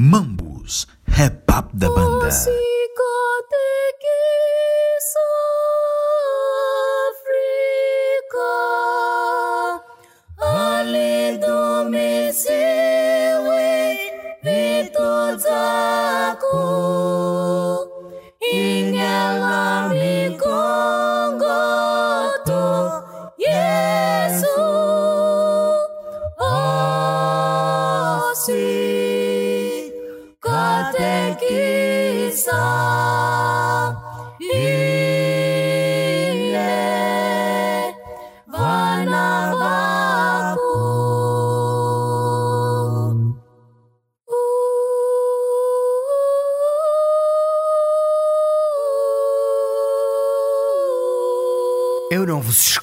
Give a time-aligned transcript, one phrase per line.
[0.00, 2.30] Mambus, rap da banda.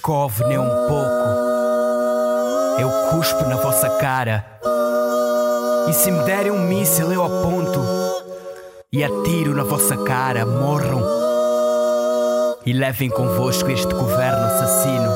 [0.06, 1.26] Escovo nem um pouco.
[2.80, 4.46] Eu cuspo na vossa cara.
[5.90, 7.82] E se me derem um míssil, eu aponto
[8.94, 10.46] e atiro na vossa cara.
[10.46, 11.02] Morram.
[12.68, 15.10] E levem convosco este governo assassino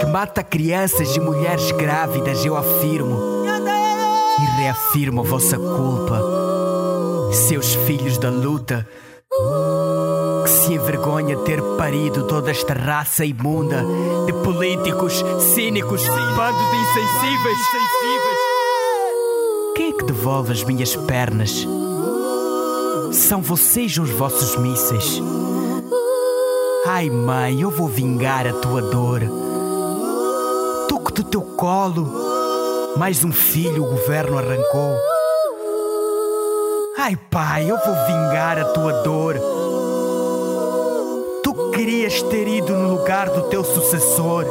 [0.00, 3.46] que mata crianças e mulheres grávidas, eu afirmo.
[3.46, 6.20] E reafirmo a vossa culpa,
[7.32, 8.86] seus filhos da luta
[10.64, 13.84] se envergonha ter parido toda esta raça imunda
[14.24, 17.58] de políticos cínicos, bando de insensíveis.
[19.76, 21.66] Quem é que devolve as minhas pernas?
[23.12, 25.20] São vocês os vossos mísseis.
[26.86, 29.20] Ai, mãe, eu vou vingar a tua dor.
[30.88, 32.10] Toco do teu colo.
[32.96, 34.96] Mais um filho o governo arrancou.
[36.96, 39.53] Ai, pai, eu vou vingar a tua dor.
[42.34, 44.44] Ter ido no lugar do teu sucessor.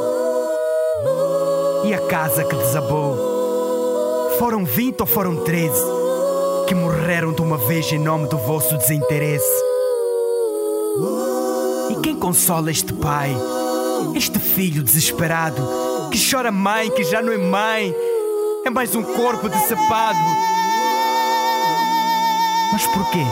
[1.83, 3.17] E a casa que desabou?
[4.39, 5.83] Foram vinte ou foram treze
[6.65, 9.61] que morreram de uma vez em nome do vosso desinteresse?
[11.91, 13.35] E quem consola este pai,
[14.15, 15.61] este filho desesperado,
[16.09, 17.93] que chora mãe, que já não é mãe,
[18.65, 20.19] é mais um corpo decepado?
[22.71, 23.25] Mas porquê?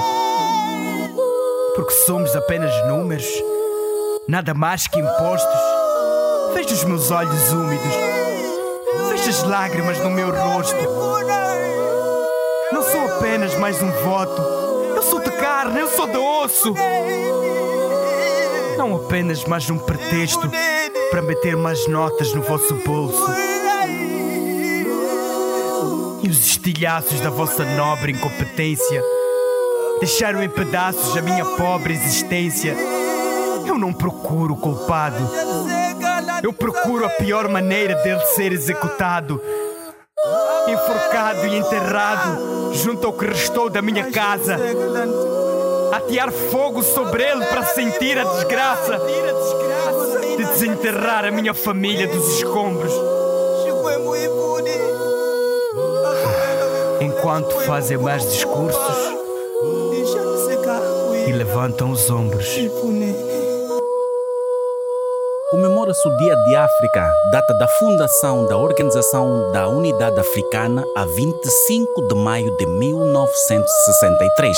[1.74, 3.26] Porque somos apenas números,
[4.28, 5.62] nada mais que impostos.
[6.54, 7.94] Veja os meus olhos úmidos,
[9.10, 10.76] veja as lágrimas no meu rosto.
[12.72, 14.42] Não sou apenas mais um voto,
[14.96, 16.76] eu sou de carne, eu sou de osso.
[18.78, 20.50] Não apenas mais um pretexto
[21.10, 23.26] para meter mais notas no vosso bolso.
[26.24, 29.04] E os estilhaços da vossa nobre incompetência
[30.00, 32.91] deixaram em pedaços a minha pobre existência.
[33.66, 35.30] Eu não procuro o culpado.
[36.44, 39.42] Eu procuro a pior maneira dele ser executado.
[40.68, 44.58] Enforcado e enterrado junto ao que restou da minha casa.
[45.92, 49.00] Atear fogo sobre ele para sentir a desgraça
[50.38, 52.94] de desenterrar a minha família dos escombros.
[57.02, 59.22] Enquanto fazem mais discursos
[61.28, 62.48] e levantam os ombros.
[65.82, 72.08] Comemora-se o Dia de África, data da fundação da Organização da Unidade Africana, a 25
[72.08, 74.56] de maio de 1963.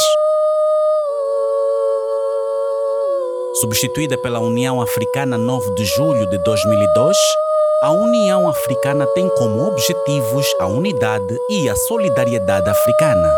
[3.61, 7.17] Substituída pela União Africana 9 de julho de 2002,
[7.83, 13.33] a União Africana tem como objetivos a unidade e a solidariedade africana.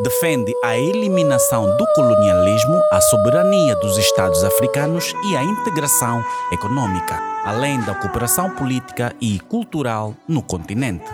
[0.00, 7.80] Defende a eliminação do colonialismo, a soberania dos Estados africanos e a integração econômica, além
[7.80, 11.10] da cooperação política e cultural no continente.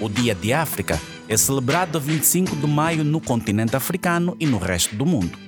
[0.00, 4.58] O Dia de África é celebrado a 25 de maio no continente africano e no
[4.58, 5.38] resto do mundo.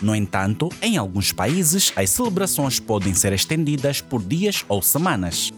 [0.00, 5.52] No entanto, em alguns países, as celebrações podem ser estendidas por dias ou semanas.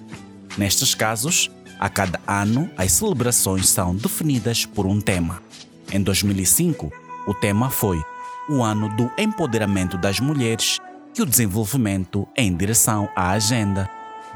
[0.56, 1.50] Nestes casos,
[1.80, 5.42] a cada ano, as celebrações são definidas por um tema.
[5.90, 6.92] Em 2005,
[7.26, 8.02] o tema foi
[8.48, 10.78] o ano do empoderamento das mulheres
[11.16, 13.88] e o desenvolvimento em direção à Agenda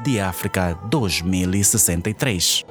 [0.03, 2.65] de África 2063.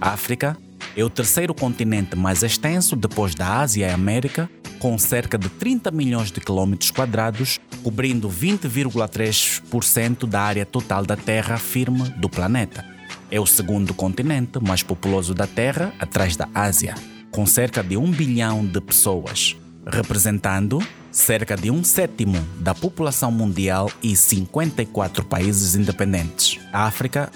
[0.00, 0.56] A África
[0.96, 5.90] é o terceiro continente mais extenso depois da Ásia e América, com cerca de 30
[5.90, 12.84] milhões de quilômetros quadrados, cobrindo 20,3% da área total da terra firme do planeta.
[13.30, 16.94] É o segundo continente mais populoso da Terra, atrás da Ásia.
[17.30, 19.54] com cerca de um bilhão de pessoas,
[19.86, 20.82] representando
[21.12, 26.58] cerca de um sétimo da população mundial e 54 países independentes.
[26.72, 27.30] A África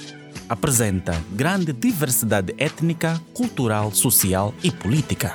[0.49, 5.35] apresenta grande diversidade étnica, cultural, social e política.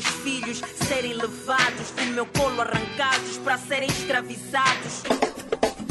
[0.00, 5.02] Meus filhos serem levados do meu colo arrancados para serem escravizados.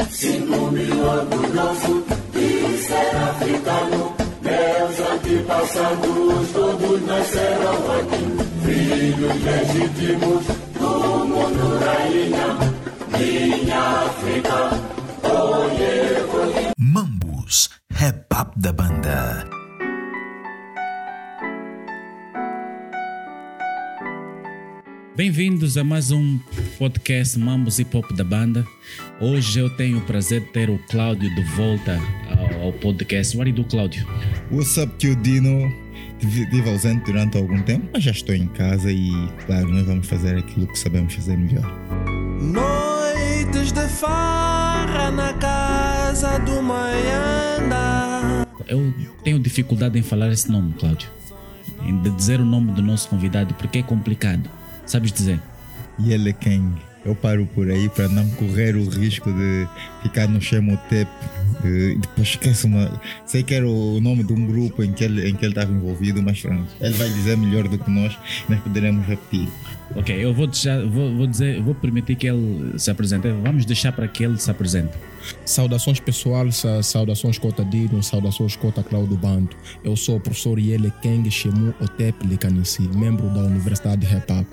[0.09, 2.03] Sinto me orgulhoso
[2.33, 4.15] de ser africano.
[4.41, 8.25] Meus antepassados todos nasceram aqui.
[8.65, 10.45] Filhos legítimos
[10.79, 12.57] do mundo rainha.
[13.17, 14.69] Minha África,
[15.23, 16.73] olhe, olhe.
[16.77, 19.68] Mambus, rap up da banda.
[25.19, 26.39] Bem-vindos a mais um
[26.77, 28.65] podcast Mambos Hip Hop da banda.
[29.19, 31.99] Hoje eu tenho o prazer de ter o Cláudio de volta
[32.29, 33.35] ao, ao podcast.
[33.35, 34.07] What do Cláudio?
[34.49, 35.69] What's up, tio Dino?
[36.21, 39.11] Estive ausente durante algum tempo, mas já estou em casa e,
[39.45, 41.69] claro, nós vamos fazer aquilo que sabemos fazer melhor.
[42.39, 48.47] Noites de farra na casa do Maianda.
[48.69, 48.93] Eu
[49.25, 51.09] tenho dificuldade em falar esse nome, Cláudio.
[51.83, 54.58] Em de dizer o nome do nosso convidado, porque é complicado.
[54.89, 55.39] Sabes dizer?
[55.99, 56.73] E ele é quem?
[57.05, 59.65] Eu paro por aí para não correr o risco de
[60.03, 61.09] ficar no Chemotep
[61.63, 62.91] e depois esqueço uma.
[63.25, 65.71] Sei que era o nome de um grupo em que ele em que ele estava
[65.71, 68.17] envolvido, mas pronto, ele vai dizer melhor do que nós,
[68.49, 69.47] nós poderemos repetir.
[69.95, 73.27] Ok, eu vou deixar, vou, vou dizer, vou permitir que ele se apresente.
[73.43, 74.91] Vamos deixar para que ele se apresente.
[75.45, 79.55] Saudações pessoal, sa- saudações Cota Dino, saudações Cota Claudio Bando.
[79.85, 84.45] Eu sou o professor Yele Keng Shemu Otep Likanisi, membro da Universidade de.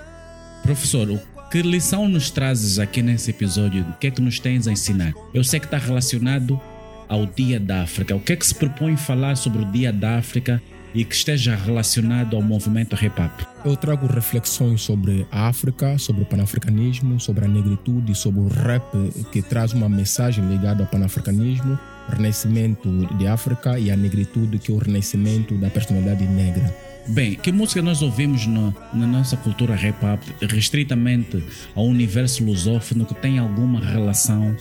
[0.67, 3.83] Professor, o que lição nos trazes aqui nesse episódio?
[3.89, 5.15] O que é que nos tens a ensinar?
[5.33, 6.61] Eu sei que está relacionado
[7.09, 8.17] ao Dia da África.
[8.17, 10.61] O que é que se propõe falar sobre o Dia da África
[10.93, 13.47] e que esteja relacionado ao movimento hop?
[13.65, 18.83] Eu trago reflexões sobre a África, sobre o panafricanismo, sobre a negritude, sobre o rap
[19.31, 21.79] que traz uma mensagem ligada ao panafricanismo,
[22.09, 26.86] renascimento de África e a negritude que é o renascimento da personalidade negra.
[27.09, 31.43] Bem, que música nós ouvimos no- na nossa cultura hop, restritamente
[31.75, 34.57] ao universo lusófono, que tem alguma relação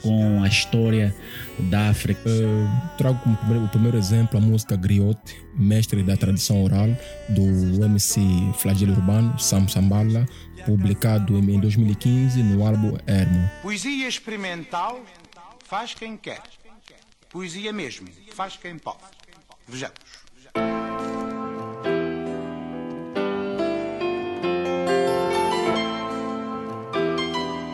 [0.00, 1.14] com a história
[1.58, 2.28] da África?
[2.28, 2.66] Eu
[2.96, 6.88] trago como primeiro, o primeiro exemplo a música Griote, mestre da tradição oral,
[7.28, 8.20] do MC
[8.58, 10.26] Flagelo Urbano, Sam Sambala,
[10.64, 13.50] publicado em 2015 no álbum Hermo.
[13.60, 15.00] Poesia experimental
[15.66, 16.40] faz quem quer.
[17.30, 18.96] Poesia mesmo faz quem pode.
[19.68, 20.22] Vejamos.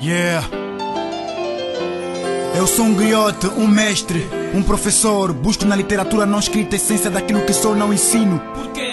[0.08, 0.48] Yeah.
[2.56, 5.34] Eu sou um griote, um mestre, um professor.
[5.34, 8.40] Busco na literatura não escrita a essência daquilo que sou, não ensino.
[8.54, 8.87] Por quê?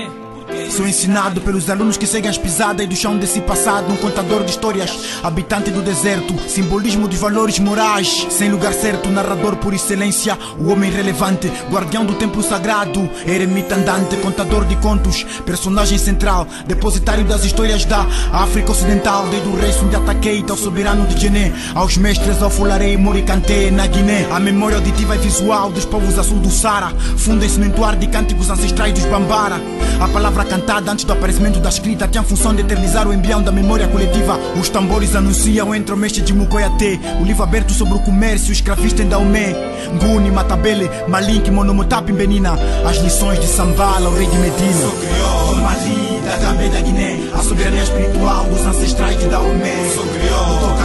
[0.70, 3.92] Sou ensinado pelos alunos que seguem as pisadas e do chão desse passado.
[3.92, 8.28] Um contador de histórias, habitante do deserto, simbolismo dos valores morais.
[8.30, 14.18] Sem lugar certo, narrador por excelência, o homem relevante, guardião do templo sagrado, eremita andante,
[14.18, 19.28] contador de contos, personagem central, depositário das histórias da África Ocidental.
[19.30, 23.88] Desde o rei Sundiata Keita, ao soberano de Gené, aos mestres ao Fularei Moricante na
[23.88, 24.28] Guiné.
[24.32, 28.08] A memória auditiva e visual dos povos a sul do Sara fundem-se no entoar de
[28.08, 29.62] cânticos ancestrais dos Bambara.
[30.00, 33.42] A palavra cantada antes do aparecimento da escrita tem a função de eternizar o embrião
[33.42, 34.39] da memória coletiva.
[34.58, 39.03] Os tambores anunciam entre o mestre de Mukoyate, o livro aberto sobre o comércio escravista
[39.03, 39.53] em Daomé.
[39.96, 42.58] Nguni, Matabele, Malink, Monomotap, Benina.
[42.88, 44.82] As lições de Sambala, o rei de Medina.
[44.82, 47.20] Sou crioulo, Mali, da Gambé da Guiné.
[47.34, 49.91] A soberania espiritual dos ancestrais de Daomé.
[49.94, 50.85] Sou crioulo.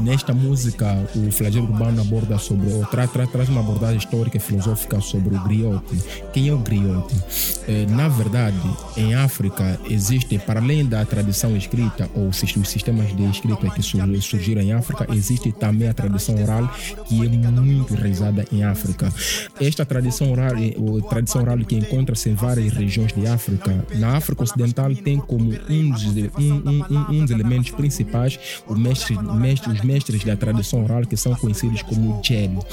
[0.00, 4.40] Nesta música, o Flagelo Urbano aborda sobre, ou tra, tra, traz uma abordagem histórica e
[4.40, 5.96] filosófica sobre o griote.
[6.32, 7.14] Quem é o griote?
[7.68, 8.56] É, na verdade,
[8.96, 14.00] em África existe, para além da tradição escrita ou os sistemas de escrita que sur-
[14.22, 16.68] surgiram em África, existe também a tradição oral
[17.06, 19.12] que é muito enraizada em África.
[19.60, 24.16] Esta tradição oral, eh, ou tradição oral que encontra-se em várias regiões de África, na
[24.16, 29.16] África Ocidental tem como um dos, um, um- um- um dos elementos principais o mestre,
[29.18, 32.64] mestre- mestres da tradição oral que são conhecidos como gel.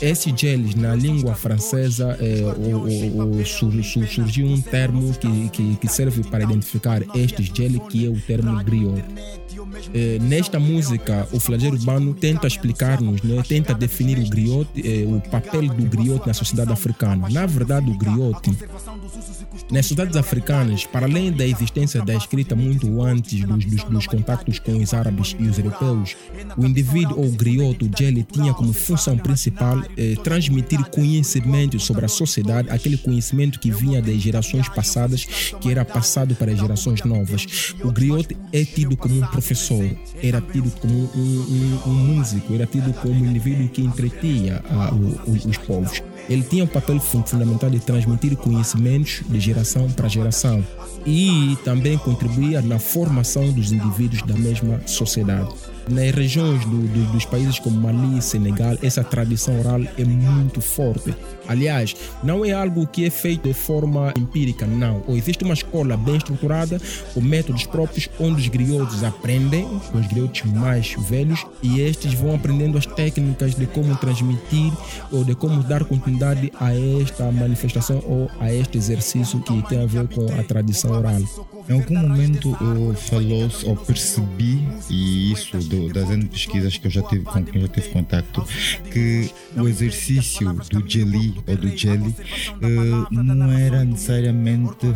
[0.00, 5.48] Esses gels, na língua francesa, eh, o- o- o- sur- sur- surgiu um termo que,
[5.50, 9.02] que, que serve para identificar estes gel, que é o termo griot.
[9.94, 15.20] Eh, nesta música, o flagelo urbano tenta explicar-nos, né, tenta definir o griot, eh, o
[15.30, 17.28] papel do griot na sociedade africana.
[17.30, 18.40] Na verdade, o griot
[19.70, 24.58] Nas sociedades africanas, para além da existência da escrita muito antes dos, dos, dos contactos
[24.58, 26.16] com os árabes e os europeus,
[26.56, 32.08] o indivíduo ou griot, o Jelly, tinha como função principal eh, transmitir conhecimento sobre a
[32.08, 35.24] sociedade, aquele conhecimento que vinha das gerações passadas,
[35.60, 37.74] que era passado para as gerações novas.
[37.84, 39.88] O griot é tido como um professor,
[40.20, 44.92] era tido como um, um, um músico, era tido como um indivíduo que entretinha ah,
[44.92, 46.02] o- o- os povos.
[46.30, 50.64] Ele tinha um papel fun- fundamental de transmitir conhecimentos de geração para geração
[51.04, 55.48] e também contribuía na formação dos indivíduos da mesma sociedade.
[55.90, 61.12] Nas regiões do- do- dos países como Mali Senegal, essa tradição oral é muito forte.
[61.48, 65.02] Aliás, não é algo que é feito de forma empírica, não.
[65.08, 66.80] Ou existe uma escola bem estruturada,
[67.12, 72.78] com métodos próprios, onde os griotos aprendem, os griotos mais velhos, e estes vão aprendendo
[72.78, 74.72] as técnicas de como transmitir
[75.10, 79.86] ou de como dar continuidade a esta manifestação ou a este exercício que tem a
[79.86, 81.20] ver com a tradição oral.
[81.68, 82.56] Em algum momento
[83.08, 87.68] falou-se ou percebi, e isso das N pesquisas que eu já tive com quem já
[87.68, 88.44] tive contacto,
[88.92, 92.14] que o exercício do jelly ou do jelly
[92.62, 94.86] uh, não era necessariamente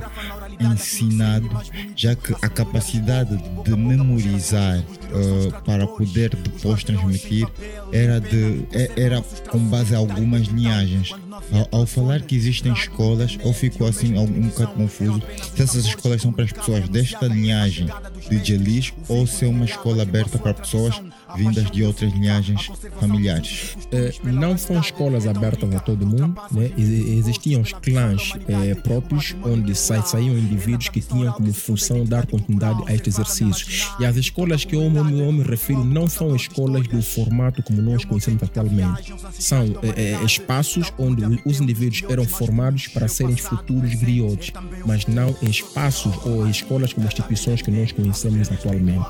[0.60, 1.48] ensinado,
[1.96, 7.46] já que a capacidade de memorizar uh, para poder depois transmitir
[7.92, 11.12] era, de, é- era com base em algumas linhagens.
[11.52, 15.22] Ao, ao falar que existem escolas, eu fico assim um, bocado confuso
[15.54, 17.86] se essas escolas são para as pessoas desta linhagem
[18.28, 21.00] de Jelis ou se é uma escola aberta para pessoas
[21.36, 23.76] vindas de outras linhagens familiares.
[23.92, 26.70] Eh, não são escolas abertas a todo mundo, né?
[26.76, 32.26] Ex- existiam os clãs eh, próprios onde sa saíam indivíduos que tinham como função dar
[32.26, 33.66] continuidade a este exercício.
[34.00, 37.80] E as escolas que eu, me- eu me refiro não são escolas do formato como
[37.82, 39.12] nós conhecemos atualmente.
[39.38, 44.52] São eh, eh, espaços onde os indivíduos eram formados para serem futuros griotes,
[44.86, 49.04] mas não espaços ou escolas como instituições que nós conhecemos atualmente.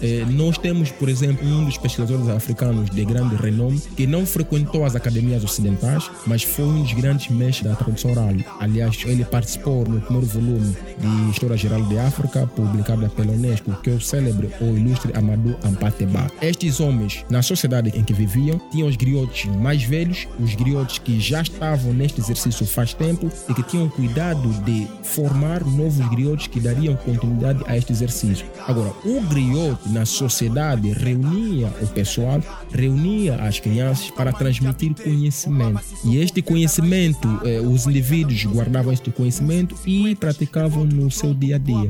[0.00, 4.84] Eh, nós temos, por exemplo, um dos pesquisadores africanos de grande renome que não frequentou
[4.84, 8.28] as academias ocidentais, mas foi um dos grandes mestres da tradução oral.
[8.60, 13.90] Aliás, ele participou no primeiro volume de História Geral de África, publicado pela Unesco, que
[13.90, 16.26] é o célebre ou ilustre Amadou Ampateba.
[16.40, 21.20] Estes homens, na sociedade em que viviam, tinham os griotes mais velhos, os griotes que
[21.20, 26.60] já estavam neste exercício faz tempo e que tinham cuidado de formar novos griotes que
[26.60, 28.46] dariam continuidade a este exercício.
[28.66, 32.42] Agora, o griote na sociedade reunia o pessoal,
[32.72, 35.80] reunia as crianças para transmitir conhecimento.
[36.04, 41.58] E este conhecimento, eh, os indivíduos guardavam este conhecimento e praticavam no seu dia a
[41.58, 41.88] dia.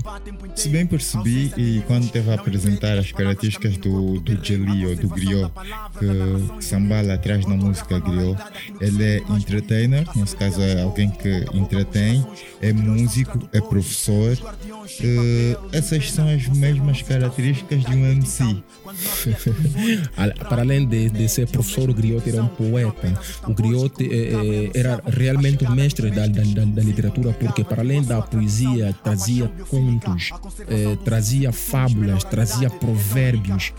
[0.55, 5.09] Se bem percebi, e quando teve a apresentar as características do, do Jelly ou do
[5.09, 5.51] griot,
[5.99, 8.41] que Sambala traz na música griot,
[8.81, 12.25] ele é entertainer, nesse caso é alguém que entretém,
[12.61, 14.37] é músico, é professor.
[15.01, 18.45] eh, essas são as mesmas características de um MC.
[20.17, 23.19] Al- Para além de, de ser professor, o Griot era um poeta.
[23.47, 27.83] O Griot eh, eh, era realmente o mestre da, da, da- da literatura, porque para
[27.83, 30.31] além da poesia, trazia contos,
[30.69, 33.73] eh, trazia fábulas, trazia provérbios.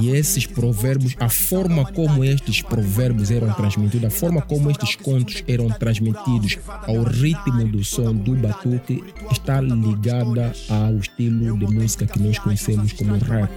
[0.00, 5.42] E esses provérbios, a forma como estes provérbios eram transmitidos, a forma como estes contos
[5.46, 12.18] eram transmitidos ao ritmo do som do batuque, está ligada ao estilo de música que
[12.20, 13.50] nós conhecemos como rap.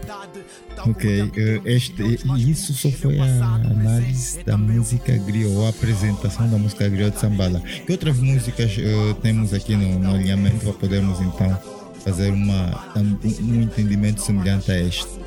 [0.85, 6.49] Ok, eh, este, e isso só foi a análise da música griot, ou a apresentação
[6.49, 7.59] da música griot de Sambala.
[7.59, 11.57] Que outras músicas eh, temos aqui no, no alinhamento para podermos então
[12.03, 15.19] fazer uma, um, um entendimento semelhante a este?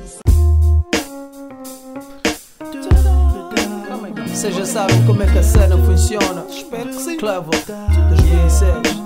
[4.43, 6.45] Vocês já sabem como é que a cena funciona.
[6.49, 7.17] Espero que sim.
[7.17, 9.03] Clevo 2006.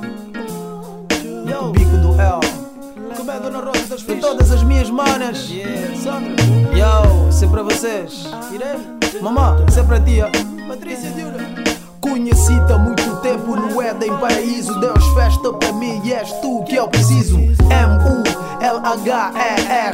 [1.61, 2.46] O bico do L.
[3.27, 4.21] É, Dona Rosa das Fichas?
[4.21, 5.49] todas as minhas manas.
[5.49, 5.59] Yo,
[7.29, 8.23] isso é pra vocês.
[9.21, 10.31] Mamá, isso é pra tia.
[10.67, 11.11] Patrícia,
[11.99, 14.79] Conheci-te há muito tempo no Éden Paraíso.
[14.79, 17.37] Deus festa pra mim e és tu que eu preciso.
[17.69, 19.19] M-U-L-H-E-R.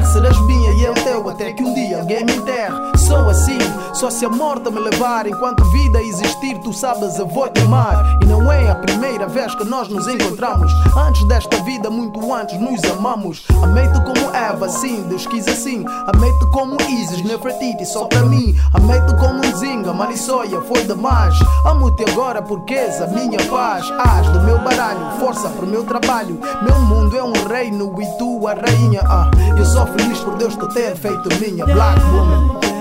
[0.06, 2.93] Serás minha e eu teu até que um dia alguém me enterre.
[3.06, 3.58] Sou assim,
[3.92, 5.26] só se a morte me levar.
[5.26, 8.18] Enquanto vida existir, tu sabes, eu vou te amar.
[8.22, 10.72] E não é a primeira vez que nós nos encontramos.
[10.96, 13.44] Antes desta vida, muito antes, nos amamos.
[13.62, 15.84] Amei-te como Eva, sim, Deus quis assim.
[16.14, 18.56] Amei-te como Isis, Nefertiti, só pra mim.
[18.72, 21.34] Amei-te como um Zinga, Marissoia, foi demais.
[21.66, 23.84] Amo-te agora porque és a minha paz.
[23.98, 26.40] As do meu baralho, força pro meu trabalho.
[26.62, 29.02] Meu mundo é um reino e tu a rainha.
[29.04, 32.73] Ah, eu sou feliz por Deus te ter feito minha Black Woman.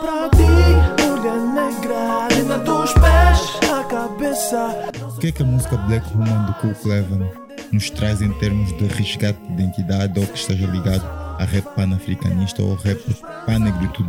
[0.00, 4.90] Pra ti, mulher negra, linda dos pés à cabeça.
[5.16, 7.30] O que é que a música Black Woman do Cool Cleven
[7.72, 12.62] nos traz em termos de resgate de identidade ou que esteja ligado a rap panafricanista
[12.62, 13.00] ou rap
[13.46, 14.06] panegritude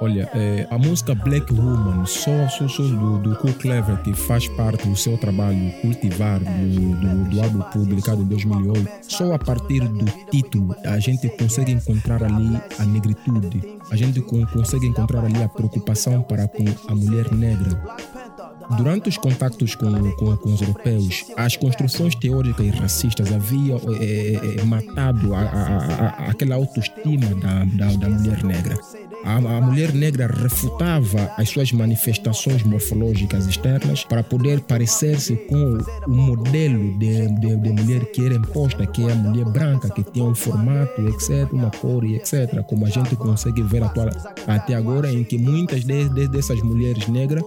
[0.00, 4.48] Olha, é, a música Black Woman, só, só, só do, do Cool Clever, que faz
[4.48, 9.80] parte do seu trabalho Cultivar, do, do, do álbum publicado em 2008, só a partir
[9.80, 15.48] do título a gente consegue encontrar ali a negritude, a gente consegue encontrar ali a
[15.48, 17.80] preocupação para com a mulher negra.
[18.76, 24.60] Durante os contactos com, com, com, os europeus, as construções teóricas e racistas haviam é,
[24.60, 28.78] é, matado a, a, a, aquela autoestima da, da, da mulher negra.
[29.24, 36.10] A, a, mulher negra refutava as suas manifestações morfológicas externas para poder parecer-se com o
[36.10, 40.24] modelo de, de, de, mulher que era imposta, que é a mulher branca, que tinha
[40.24, 44.08] um formato, etc., uma cor, etc., como a gente consegue ver atual,
[44.46, 47.42] até agora, em que muitas de, de, dessas mulheres negras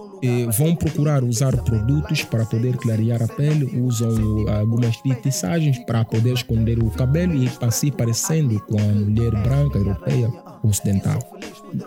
[0.56, 6.78] vão procurar usar produtos para poder clarear a pele, usam algumas titiçagens para poder esconder
[6.82, 10.30] o cabelo e assim parecendo com a mulher branca europeia
[10.62, 11.18] ocidental.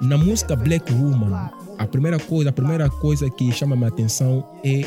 [0.01, 4.82] Na música Black Woman, a primeira coisa, a primeira coisa que chama minha atenção é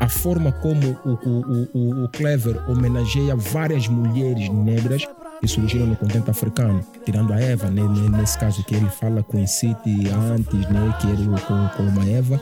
[0.00, 5.06] a forma como o, o, o, o Clever homenageia várias mulheres negras
[5.40, 7.82] que surgiram no continente africano, tirando a Eva, né,
[8.16, 12.40] nesse caso que ele fala com City antes, né, que era com, com uma Eva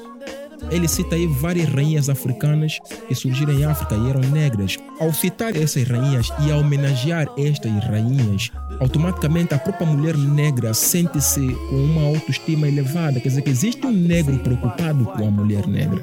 [0.70, 2.78] ele cita aí várias rainhas africanas
[3.08, 4.78] que surgiram em África e eram negras.
[5.00, 8.50] Ao citar essas rainhas e a homenagear estas rainhas,
[8.80, 11.40] automaticamente a própria mulher negra sente-se
[11.70, 13.20] com uma autoestima elevada.
[13.20, 16.00] Quer dizer que existe um negro preocupado com a mulher negra.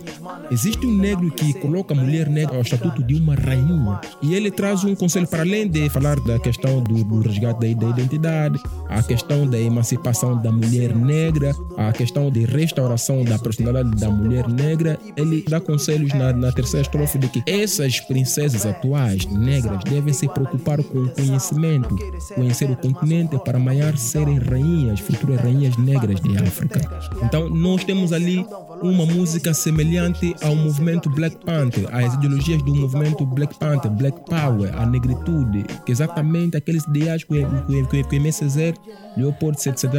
[0.52, 4.00] Existe um negro que coloca a mulher negra ao estatuto de uma rainha.
[4.22, 7.82] E ele traz um conselho para além de falar da questão do, do resgate da,
[7.82, 13.96] da identidade, a questão da emancipação da mulher negra, a questão de restauração da personalidade
[14.00, 19.26] da mulher negra, ele dá conselhos na, na terceira estrofe de que essas princesas atuais
[19.26, 21.96] negras devem se preocupar com o conhecimento,
[22.36, 26.82] conhecer o continente para amanhã serem rainhas, futuras rainhas negras de África.
[27.24, 28.46] Então nós temos ali
[28.82, 34.76] uma música semelhante ao movimento Black Panther, às ideologias do movimento Black Panther, Black Power,
[34.78, 38.74] a negritude, que exatamente aqueles ideais que, que, que, que MSZ,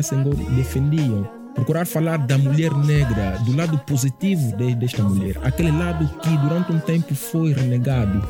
[0.02, 6.08] Senghor defendiam procurar falar da mulher negra, do lado positivo de, desta mulher, aquele lado
[6.21, 8.23] que durante um tempo foi renegado.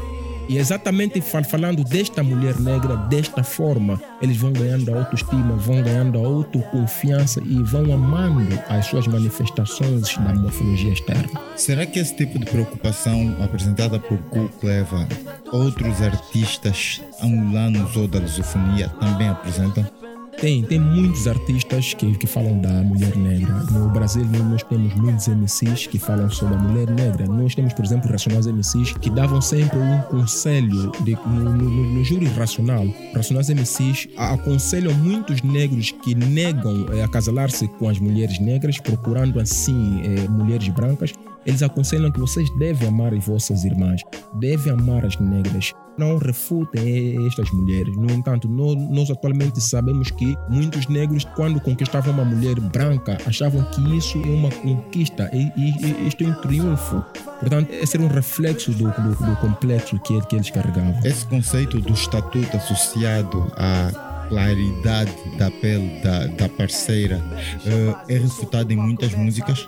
[0.50, 6.18] E exatamente falando desta mulher negra, desta forma, eles vão ganhando a autoestima, vão ganhando
[6.18, 11.40] a autoconfiança e vão amando as suas manifestações da morfologia externa.
[11.54, 15.06] Será que esse tipo de preocupação apresentada por Cook leva
[15.52, 19.99] outros artistas angolanos ou da lusofonia também apresentam?
[20.40, 23.52] Tem, tem muitos artistas que, que falam da mulher negra.
[23.70, 27.26] No Brasil, nós temos muitos MCs que falam sobre a mulher negra.
[27.26, 32.04] Nós temos, por exemplo, Racionais MCs que davam sempre um conselho de, no, no, no
[32.04, 32.86] júri racional.
[33.14, 40.00] Racionais MCs aconselham muitos negros que negam é, acasalar-se com as mulheres negras, procurando assim
[40.04, 41.12] é, mulheres brancas.
[41.44, 44.02] Eles aconselham que vocês devem amar as vossas irmãs,
[44.34, 47.94] devem amar as negras, não refutem estas mulheres.
[47.94, 53.62] No entanto, nós, nós, atualmente sabemos que muitos negros, quando conquistavam uma mulher branca, achavam
[53.64, 57.04] que isso é uma conquista e, e isto é um triunfo.
[57.38, 60.98] Portanto, esse era um reflexo do, do, do complexo que, que eles carregavam.
[61.04, 68.72] Esse conceito do estatuto associado à claridade da pele da, da parceira uh, é refutado
[68.72, 69.66] em muitas músicas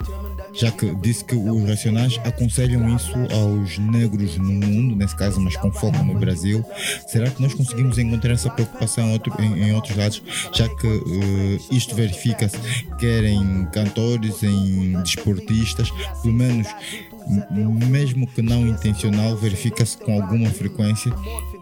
[0.54, 5.56] já que disse que os racionais aconselham isso aos negros no mundo, nesse caso, mas
[5.56, 6.64] com foco no Brasil.
[7.06, 11.94] Será que nós conseguimos encontrar essa preocupação em, em outros lados, já que uh, isto
[11.94, 12.58] verifica-se
[12.98, 15.90] quer em cantores, em desportistas,
[16.22, 16.68] pelo menos
[17.88, 21.12] mesmo que não intencional, verifica-se com alguma frequência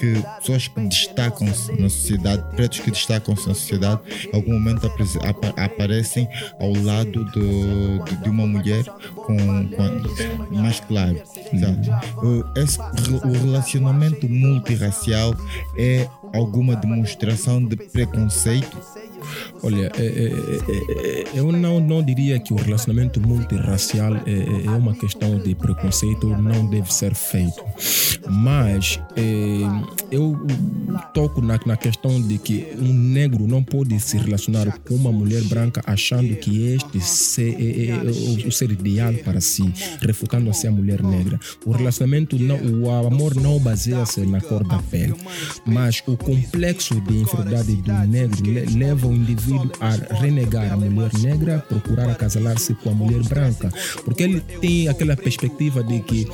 [0.01, 4.01] que pessoas que destacam-se na sociedade, pretos que destacam-se na sociedade,
[4.33, 5.01] em algum momento ap
[5.59, 6.27] aparecem
[6.59, 8.85] ao lado de, de, uma mulher
[9.15, 9.37] com,
[9.69, 11.21] com, mais claro.
[12.57, 15.35] Esse, o relacionamento multirracial
[15.77, 18.79] é alguma demonstração de preconceito
[19.63, 24.95] Olha, é, é, é, eu não, não diria que o relacionamento multirracial é, é uma
[24.95, 27.63] questão de preconceito, não deve ser feito.
[28.29, 28.99] Mas
[30.11, 30.39] eu
[31.15, 35.43] toco na, na questão de que um negro não pode se relacionar com uma mulher
[35.45, 40.71] branca achando que este se, é, é, o ser ideal para si, refutando assim a
[40.71, 41.39] mulher negra.
[41.65, 45.15] O relacionamento, não, o amor não baseia-se na cor da pele,
[45.65, 48.39] mas o complexo de inferioridade do negro
[48.77, 53.71] leva o indivíduo a renegar a mulher negra, procurar acasalar-se com a mulher branca.
[54.05, 56.27] Porque ele tem aquela perspectiva de que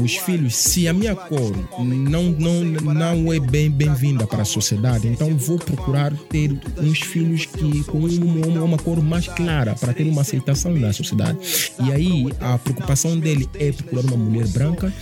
[0.00, 2.64] os filhos, se a minha cor não, não,
[2.96, 7.98] não é bem bem-vinda para a sociedade, então vou procurar ter uns filhos que com
[7.98, 11.38] uma, uma cor mais clara para ter uma aceitação da sociedade.
[11.84, 14.92] E aí a preocupação dele é procurar uma mulher branca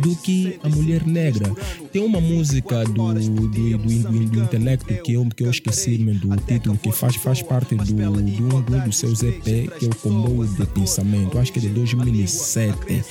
[0.00, 1.50] do que a mulher negra.
[1.92, 6.36] Tem uma música do, do, do, do, do intelecto que eu, que eu esqueci do
[6.36, 10.48] título, que faz, faz parte do, do um dos seus EP, que é o Comboio
[10.48, 13.04] de Pensamento, acho que é de 2007,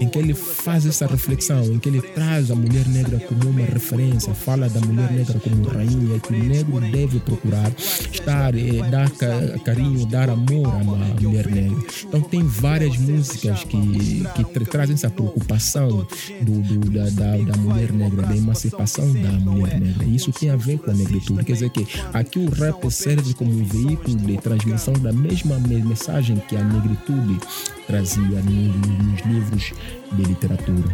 [0.00, 3.64] em que ele faz essa reflexão, em que ele traz a mulher negra como uma
[3.64, 7.72] referência, fala da mulher negra como rainha, que o negro deve procurar
[8.12, 11.78] estar, eh, dar ca, carinho, dar amor uma mulher negra.
[12.04, 16.06] Então tem várias músicas que, que tra trazem essa preocupação
[16.42, 20.04] do, do da, da, da, mulher negra, da emancipação da mulher negra.
[20.04, 21.44] Isso tem a ver com a negritude.
[21.44, 26.36] Quer dizer que aqui o rap serve como um veículo de transmissão da mesma mensagem
[26.48, 27.38] que a negritude
[27.86, 29.72] trazia nos, livros
[30.12, 30.92] de literatura.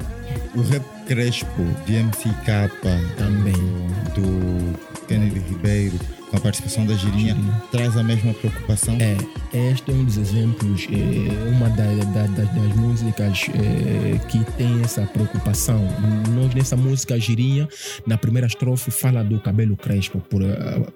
[0.55, 2.71] O rap Crespo, de MCK,
[3.17, 3.55] também
[4.15, 5.99] do Kennedy Ribeiro
[6.33, 7.37] a participação da Girinha,
[7.71, 8.97] traz a mesma preocupação?
[9.01, 9.17] É,
[9.71, 14.81] este é um dos exemplos, é, uma da, da, da, das músicas é, que tem
[14.83, 15.81] essa preocupação.
[16.35, 17.69] Nós, nessa música Girinha,
[18.07, 20.43] na primeira estrofe, fala do cabelo crespo, por,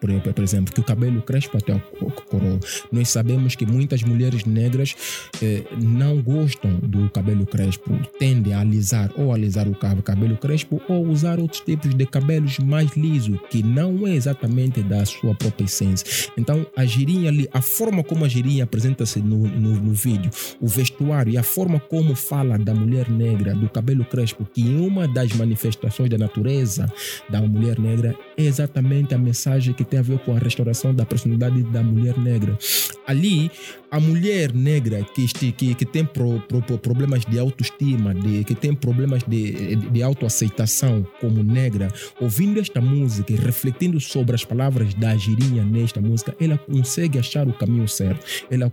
[0.00, 2.60] por, por exemplo, que o cabelo crespo até a coroa.
[2.92, 4.94] Nós sabemos que muitas mulheres negras
[5.42, 11.06] é, não gostam do cabelo crespo, tendem a alisar ou alisar o cabelo crespo ou
[11.06, 15.64] usar outros tipos de cabelos mais lisos, que não é exatamente da sua sua própria
[15.64, 16.30] essência.
[16.36, 20.68] Então, a girinha ali, a forma como a girinha apresenta-se no, no, no, vídeo, o
[20.68, 25.08] vestuário e a forma como fala da mulher negra, do cabelo crespo, que em uma
[25.08, 26.92] das manifestações da natureza
[27.30, 31.06] da mulher negra é exatamente a mensagem que tem a ver com a restauração da
[31.06, 32.58] personalidade da mulher negra.
[33.06, 33.50] Ali,
[33.94, 38.74] a mulher negra que, que, que tem pro, pro, problemas de autoestima, de, que tem
[38.74, 41.86] problemas de, de autoaceitação como negra,
[42.20, 47.46] ouvindo esta música e refletindo sobre as palavras da girinha nesta música, ela consegue achar
[47.46, 48.68] o caminho certo, ela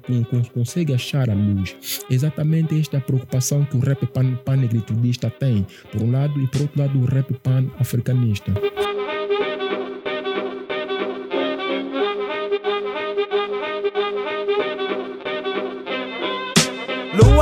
[0.55, 1.75] consegue achar a luz.
[2.09, 6.81] Exatamente esta preocupação que o rap pan, pan-negritude tem, por um lado, e por outro
[6.81, 8.51] lado, o rap pan-africanista.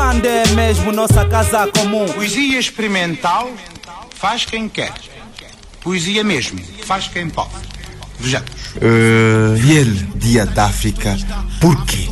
[0.09, 2.03] Luanda é mesmo nossa casa comum.
[2.07, 3.47] Poesia experimental
[4.09, 4.91] faz quem quer.
[5.81, 7.51] Poesia mesmo faz quem pode.
[8.19, 8.49] Vejamos.
[8.77, 11.15] Uh, e ele, Dia da África,
[11.61, 12.09] por quê?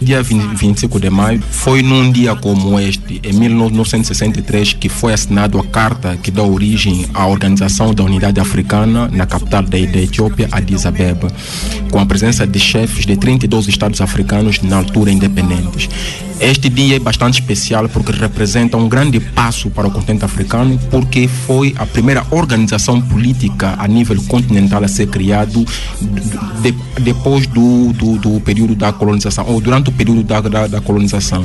[0.00, 5.58] Dia 20, 25 de maio foi num dia como este, em 1963, que foi assinada
[5.58, 10.48] a carta que dá origem à Organização da Unidade Africana na capital da, da Etiópia,
[10.52, 11.32] Addis Abeba,
[11.90, 15.88] com a presença de chefes de 32 estados africanos na altura independentes.
[16.38, 21.26] Este dia é bastante especial porque representa um grande passo para o continente africano, porque
[21.26, 25.64] foi a primeira organização política a nível continental a ser criado
[26.60, 30.80] de, depois do, do, do, período da colonização, ou durante o período da, da, da
[30.80, 31.44] colonização.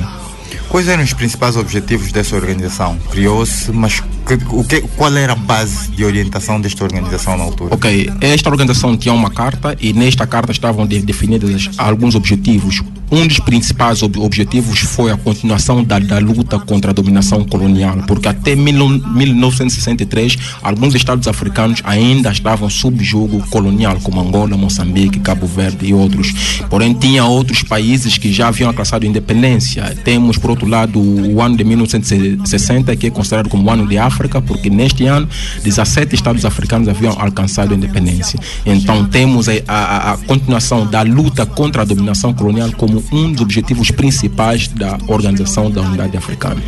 [0.68, 2.98] Quais eram os principais objetivos dessa organização?
[3.12, 4.02] Criou-se, mas
[4.38, 7.74] que, o que, qual era a base de orientação desta organização na altura?
[7.74, 13.40] Ok, esta organização tinha uma carta e nesta carta estavam definidos alguns objetivos um dos
[13.42, 18.56] principais ob objetivos foi a continuação da, da, luta contra a dominação colonial, porque até
[18.56, 25.88] mil, 1963 alguns estados africanos ainda estavam sob jogo colonial, como Angola, Moçambique, Cabo Verde
[25.88, 26.32] e outros.
[26.70, 29.94] Porém, tinha outros países que já haviam alcançado independência.
[30.06, 33.98] Temos, por outro lado, o ano de 1960, que é considerado como o ano de
[33.98, 35.28] África, porque neste ano
[35.64, 38.40] 17 estados africanos haviam alcançado a independência.
[38.66, 43.42] Então, temos a, a, a continuação da luta contra a dominação colonial como um dos
[43.42, 46.62] objetivos principais da Organização da Unidade Africana.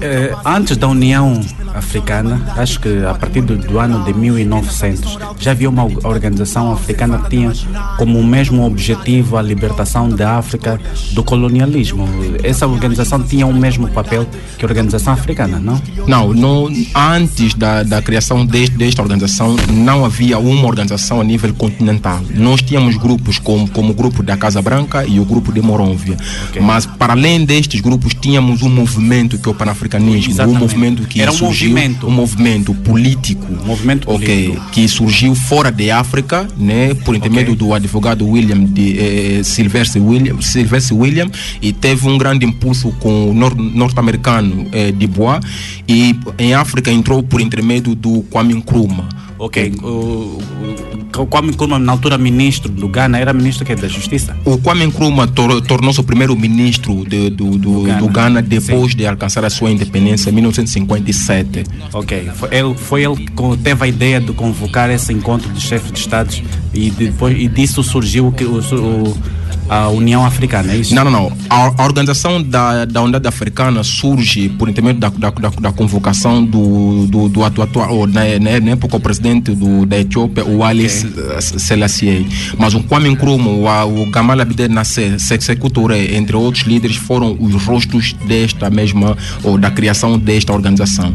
[0.00, 1.40] Eh, antes da União
[1.74, 7.30] Africana, acho que a partir do, ano de 1900, já havia uma organização africana que
[7.30, 7.52] tinha
[7.96, 10.80] como mesmo objetivo a libertação da África
[11.12, 12.08] do colonialismo.
[12.44, 15.80] Essa organização tinha o mesmo papel que a organização africana, não?
[16.06, 21.52] Não, não antes da, da criação deste, desta organização, não havia uma organização a nível
[21.54, 22.20] continental.
[22.30, 26.16] Nós tínhamos grupos como, como o grupo da Casa Branca e o grupo de Morôvia.
[26.50, 26.62] Okay.
[26.62, 31.02] Mas, para além destes grupos, tínhamos um movimento que é o Pan-Africanismo africanismo, um movimento
[31.08, 32.06] que Era um surgiu, movimento.
[32.06, 34.52] um movimento político, um movimento político.
[34.52, 37.66] Okay, que surgiu fora de África, né, por intermédio okay.
[37.66, 43.30] do advogado William de eh, Sylvester William, Sylvester William, e teve um grande impulso com
[43.30, 45.40] o nor norte-americano eh, de Bois,
[45.88, 49.72] e em África entrou por intermédio do Kwame Nkrumah Ok.
[49.82, 54.36] O, o, o Kwame Nkrumah, na altura ministro do Ghana, era ministro que, da Justiça?
[54.44, 58.92] O Kwame Nkrumah tor tornou-se o primeiro ministro de, do, do, Ghana, do Ghana depois
[58.92, 58.98] Sim.
[58.98, 61.64] de alcançar a sua independência em 1957.
[61.92, 62.30] Ok.
[62.34, 65.98] Foi ele, foi ele que teve a ideia de convocar esse encontro de chefes de
[65.98, 66.42] Estados
[66.74, 69.37] e, depois, e disso surgiu o, o
[69.68, 70.94] a União Africana, é isso?
[70.94, 71.32] Não, não, não.
[71.50, 76.44] A, a organização da, da Unidade Africana surge por intermédio da, da, da, da convocação
[76.44, 81.40] do, do, do atual, na, na, época, o presidente do, da Etiópia, o Ali okay.
[81.40, 82.26] Selassie.
[82.58, 87.36] Mas o Kwame Nkrumah, o, o Gamal Abdel Nasser, Sekou Touré, entre outros líderes, foram
[87.38, 91.14] os rostos desta mesma, ou da criação desta organização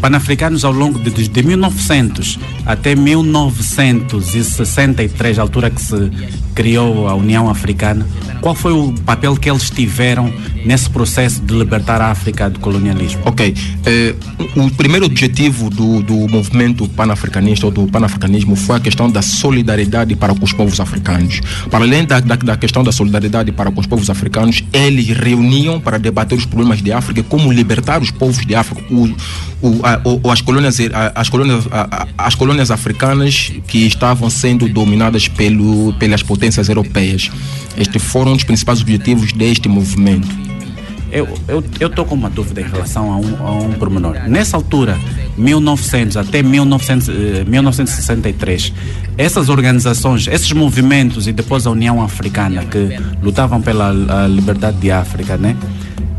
[0.00, 6.10] panafricanos ao longo de, de 1900 até 1963, a altura que se
[6.54, 8.06] criou a União Africana,
[8.40, 10.32] qual foi o papel que eles tiveram
[10.64, 13.22] nesse processo de libertar a África do colonialismo?
[13.24, 13.54] Ok.
[13.86, 14.14] Eh,
[14.56, 20.14] o primeiro objetivo do, do movimento panafricanista ou do panafricanismo foi a questão da solidariedade
[20.16, 21.40] para com os povos africanos.
[21.70, 25.80] Para além da, da, da questão da solidariedade para com os povos africanos, eles reuniam
[25.80, 29.14] para debater os problemas de África, como libertar os povos de África, o,
[29.62, 30.78] o, a, o, as, colônias,
[31.14, 31.64] as, colônias,
[32.16, 37.30] as colônias africanas que estavam sendo dominadas pelo, pelas potências europeias.
[37.76, 40.28] Estes foram os principais objetivos deste movimento.
[41.10, 44.14] Eu estou com uma dúvida em relação a um, a um pormenor.
[44.28, 44.96] Nessa altura,
[45.36, 47.08] 1900 até 1900,
[47.48, 48.72] 1963,
[49.18, 53.92] eh, essas organizações, esses movimentos e depois a União Africana que lutavam pela
[54.28, 55.56] liberdade de África, né?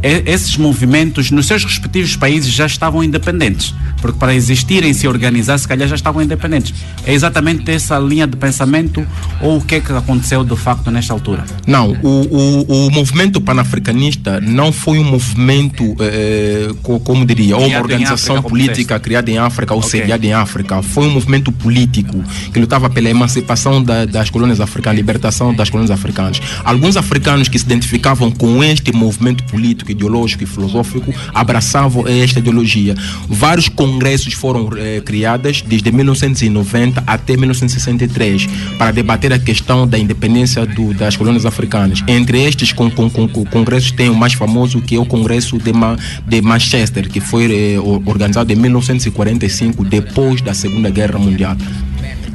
[0.02, 5.58] Esses movimentos nos seus respectivos países já estavam independentes, porque para existirem e se organizar,
[5.58, 6.74] se calhar já estavam independentes.
[7.06, 9.06] É exatamente essa linha de pensamento
[9.42, 11.44] ou o que é que aconteceu de facto nesta altura?
[11.68, 16.70] Não, o, o, o movimento panafricanista não foi um movimento, eh,
[17.04, 20.02] como diria, ou uma organização África, política criada em África ou okay.
[20.02, 20.82] sediada em África.
[20.82, 25.92] Foi um movimento político que lutava pela emancipação da, das colônias africanas, libertação das colônias
[25.92, 26.42] africanas.
[26.64, 32.96] Alguns africanos que se identificavam com este movimento político ideológico e filosófico abraçavam esta ideologia.
[33.28, 40.66] Vários congressos foram eh, criados desde 1990 até 1963 para debater a questão da independência
[40.66, 42.04] do, das colônias africanas.
[42.08, 45.74] Entre estes com, com, com, congressos tem o mais famoso que é o Congresso de,
[45.74, 51.58] Ma, de Manchester, que foi eh, organizado em 1945, depois da Segunda Guerra Mundial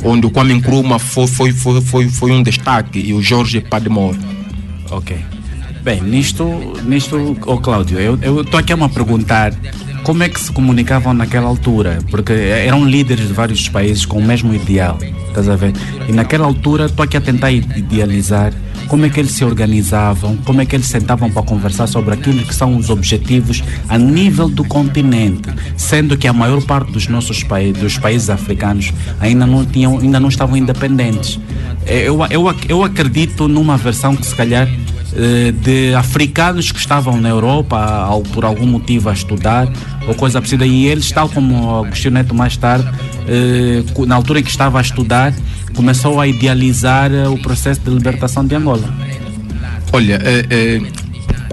[0.05, 4.19] onde o Kwame Nkrumah foi, foi, foi, foi, foi um destaque e o Jorge Padmore.
[4.90, 5.16] Ok.
[5.87, 6.44] Bem, nisto,
[6.83, 9.55] nisto oh Cláudio, eu estou aqui a me perguntar
[10.03, 14.25] como é que se comunicavam naquela altura, porque eram líderes de vários países com o
[14.25, 15.72] mesmo ideal, estás a ver?
[16.09, 18.53] E naquela altura estou aqui a tentar idealizar
[18.88, 22.44] como é que eles se organizavam, como é que eles sentavam para conversar sobre aquilo
[22.44, 27.44] que são os objetivos a nível do continente, sendo que a maior parte dos nossos
[27.44, 31.38] países, dos países africanos, ainda não tinham, ainda não estavam independentes.
[31.87, 34.68] Eu, eu, eu acredito numa versão que se calhar
[35.62, 39.66] de africanos que estavam na Europa por algum motivo a estudar
[40.07, 42.87] ou coisa parecida e eles, tal como Agostinho Neto mais tarde,
[43.26, 45.35] eh, na altura em que estava a estudar,
[45.74, 48.88] começou a idealizar eh, o processo de libertação de Angola.
[49.92, 50.81] Olha, é, é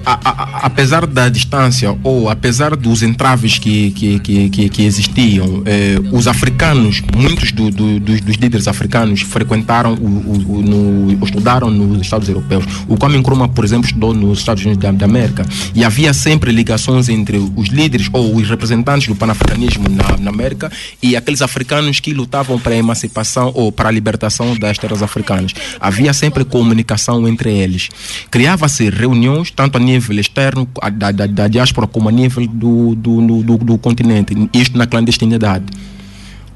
[0.05, 5.95] a, a, apesar da distância ou apesar dos entraves que, que, que, que existiam, eh,
[6.11, 12.01] os africanos, muitos do, do, dos, dos, líderes africanos frequentaram, o, o, no, estudaram nos
[12.01, 12.65] Estados Europeus.
[12.87, 16.51] O Kwame Nkrumah, por exemplo, estudou nos Estados Unidos da, da, América e havia sempre
[16.51, 21.99] ligações entre os líderes ou os representantes do panafricanismo na, na América e aqueles africanos
[21.99, 25.53] que lutavam para a emancipação ou para a libertação das terras africanas.
[25.79, 27.89] Havia sempre comunicação entre eles.
[28.29, 33.43] Criava-se reuniões, tanto a nível externo da, da, da diáspora como a nível do, do,
[33.43, 35.65] do, do continente, isto na clandestinidade.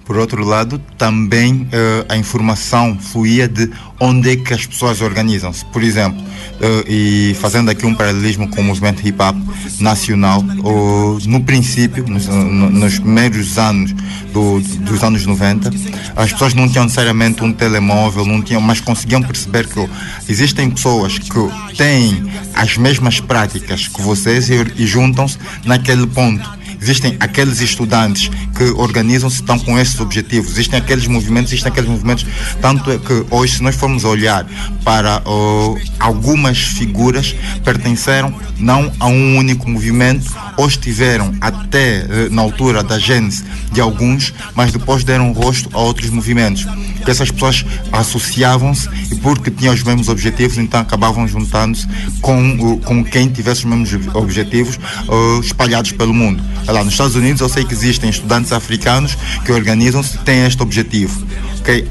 [0.07, 5.65] Por outro lado, também uh, a informação fluía de onde é que as pessoas organizam-se.
[5.65, 9.35] Por exemplo, uh, e fazendo aqui um paralelismo com o movimento hip hop
[9.81, 13.93] nacional, no princípio, nos, nos primeiros anos
[14.31, 15.71] do, dos anos 90,
[16.15, 19.89] as pessoas não tinham necessariamente um telemóvel, não tinham, mas conseguiam perceber que
[20.29, 27.17] existem pessoas que têm as mesmas práticas que vocês e, e juntam-se naquele ponto existem
[27.19, 32.25] aqueles estudantes que organizam-se, estão com esses objetivos, existem aqueles movimentos, existem aqueles movimentos,
[32.61, 34.45] tanto é que hoje, se nós formos olhar
[34.83, 42.41] para uh, algumas figuras, pertenceram não a um único movimento, ou estiveram até uh, na
[42.41, 46.65] altura da gênese de alguns, mas depois deram rosto a outros movimentos.
[47.07, 51.87] Porque essas pessoas associavam-se e porque tinham os mesmos objetivos, então acabavam juntando-se
[52.19, 56.43] com, com quem tivesse os mesmos objetivos uh, espalhados pelo mundo.
[56.67, 60.61] Lá nos Estados Unidos eu sei que existem estudantes africanos que organizam-se e têm este
[60.61, 61.25] objetivo.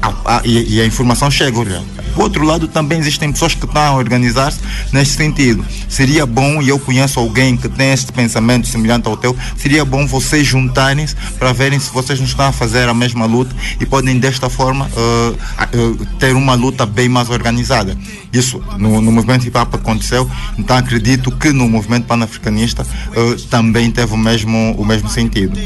[0.01, 1.59] A- a- e, e a informação chega.
[1.59, 1.83] Olha.
[2.15, 4.59] Por outro lado, também existem pessoas que estão a organizar-se
[4.91, 5.63] nesse sentido.
[5.87, 10.07] Seria bom, e eu conheço alguém que tem este pensamento semelhante ao teu, seria bom
[10.07, 14.17] vocês juntarem-se para verem se vocês não estão a fazer a mesma luta e podem
[14.17, 15.31] desta forma uh,
[15.77, 17.95] uh, ter uma luta bem mais organizada.
[18.33, 23.91] Isso no, no movimento hip hop aconteceu, então acredito que no movimento panafricanista uh, também
[23.91, 25.57] teve o mesmo, o mesmo sentido.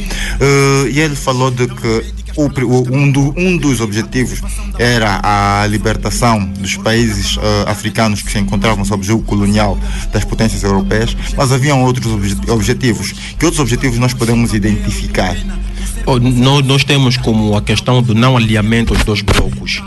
[0.91, 2.45] E ele falou de que o
[2.95, 4.41] um, do- um dos objetivos
[4.79, 9.77] era a libertação dos países eh, africanos que se encontravam sob jugo colonial
[10.11, 13.13] das potências europeias, mas haviam outros obje- objetivos.
[13.37, 15.35] Que outros objetivos nós podemos identificar?
[16.05, 19.81] Oh, nó- Nós temos como a questão do não alinhamento aos dois blocos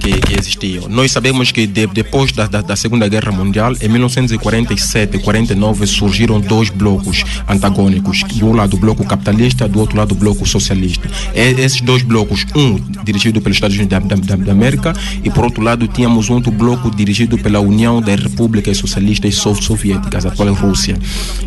[0.00, 0.88] que, que existiam.
[0.88, 5.86] Nós sabemos que de- depois da, da- da Segunda Guerra Mundial, em 1947 e 49,
[5.86, 8.22] surgiram dois blocos antagônicos.
[8.34, 11.08] Do lado o bloco capitalista, do outro lado o bloco socialista.
[11.34, 15.44] E- esses dois blocos, um dirigido pelos Estados Unidos da, da- da- América e por
[15.44, 20.28] outro lado tínhamos um outro bloco dirigido pela União das Repúblicas Socialistas Sov- Soviéticas, a
[20.30, 20.96] atual Rússia.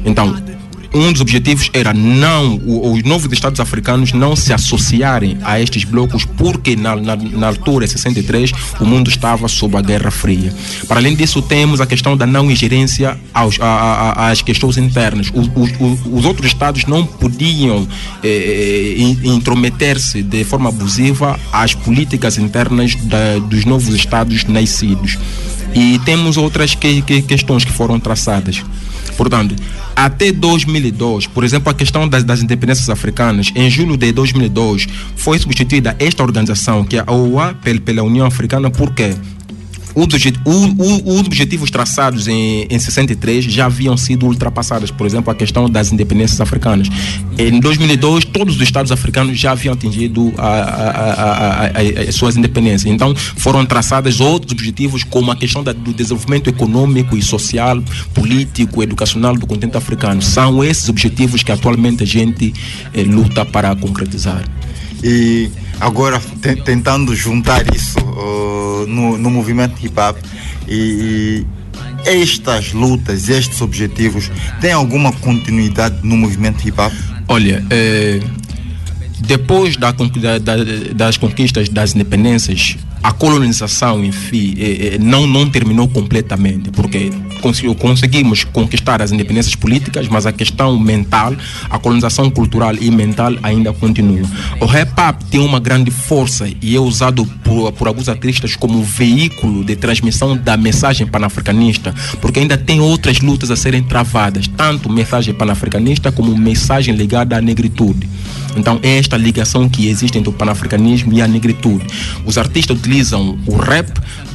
[0.06, 0.36] Então,
[0.94, 6.26] um dos objetivos era não os novos estados africanos não se associarem a estes blocos
[6.26, 10.54] porque na, na, na altura em 63 o mundo estava sob a Guerra Fria.
[10.88, 15.32] Para além disso temos a questão da não ingerência aos, a- a- às questões internas.
[15.34, 17.88] Os, os- os- os outros estados não podiam
[18.24, 25.18] eh, in- intrometer-se de forma abusiva às políticas internas da- dos novos estados nascidos.
[25.74, 28.62] E temos outras que- que- questões que foram traçadas.
[29.14, 29.56] Portanto,
[29.96, 35.38] até 2002, por exemplo, a questão das, das independências africanas, em julho de 2002, foi
[35.40, 39.14] substituída esta organização, que é a OA, pel- pela União Africana, por quê?
[39.96, 45.92] Os objetivos traçados em, em 63 já haviam sido ultrapassados, por exemplo, a questão das
[45.92, 46.88] independências africanas.
[47.38, 52.16] Em 2002, todos os estados africanos já haviam atingido a- a- a- a- a- as
[52.16, 52.92] suas independências.
[52.92, 57.82] Então, foram traçados outros objetivos, como a questão da- do desenvolvimento econômico e social,
[58.14, 60.22] político, educacional do continente africano.
[60.22, 62.54] São esses objetivos que atualmente a gente
[62.94, 64.44] eh, luta para concretizar.
[65.04, 70.18] E agora te- tentando juntar isso uh, no, no movimento hip hop
[70.68, 71.46] e,
[72.06, 76.94] e estas lutas, estes objetivos, têm alguma continuidade no movimento hip hop?
[77.28, 78.22] Olha, eh,
[79.20, 79.92] depois da-
[80.40, 80.56] da-
[80.96, 87.12] das conquistas das independências, a colonização, enfim, eh, eh, não, não terminou completamente, porque
[87.78, 91.36] conseguimos conquistar as independências políticas, mas a questão mental,
[91.70, 94.26] a colonização cultural e mental ainda continua.
[94.62, 99.66] O rap-up tem uma grande força e é usado por, por alguns artistas como veículo
[99.66, 105.34] de transmissão da mensagem panafricanista, porque ainda tem outras lutas a serem travadas, tanto mensagem
[105.34, 108.08] panafricanista como mensagem ligada à negritude.
[108.56, 111.86] Então é esta ligação que existe entre o panafricanismo e a negritude.
[112.26, 112.93] Os artistas utilizam
[113.48, 113.90] o rap,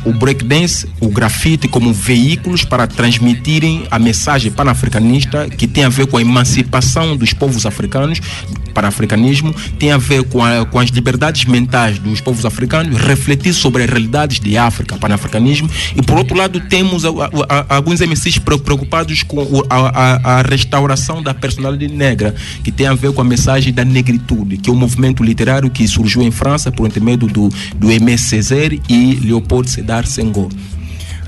[0.04, 6.06] o breakdance, o grafite como veículos para transmitirem a mensagem panafricanista que tem a ver
[6.06, 8.20] com a emancipação dos povos africanos,
[8.72, 13.82] panafricanismo, tem a ver com, a- com as liberdades mentais dos povos africanos, refletir sobre
[13.84, 17.08] as realidades de África, panafricanismo, e por outro lado temos a-
[17.48, 23.12] a- alguns MCs pre- preocupados com a, restauração da personalidade negra, que tem a ver
[23.12, 26.86] com a mensagem da negritude, que é um movimento literário que surgiu em França por
[26.86, 28.16] intermédio do, do Aimé
[28.88, 30.48] E Leopold Sédar Senghor.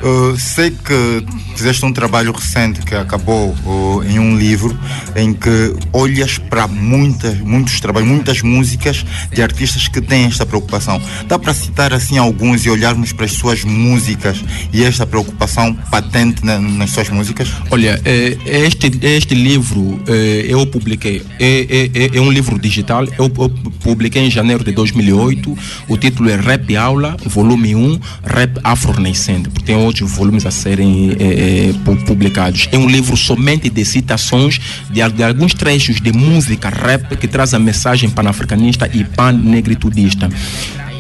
[0.03, 4.79] Uh, sei que fizeste um trabalho recente que acabou uh, em um livro
[5.15, 11.01] em que olhas para muitas, muitos trabalhos, muitas músicas de artistas que têm esta preocupação.
[11.29, 16.45] Dá para citar assim alguns e olharmos para as suas músicas e esta preocupação patente
[16.45, 17.49] na- nas suas músicas?
[17.71, 20.01] Olha, eh, este, este livro
[20.49, 25.57] eu publiquei, é, é- é- é um livro digital, eu, publiquei em janeiro de 2008,
[25.89, 31.17] o título é Rap Aula, volume 1, Rap Afro-Nascente, porque tem outros volumes a serem
[31.19, 32.69] eh, pu- publicados.
[32.73, 34.59] É um livro somente de citações
[34.91, 40.29] de, de alguns trechos de música rap que traz a mensagem panafricanista e pan-negritudista.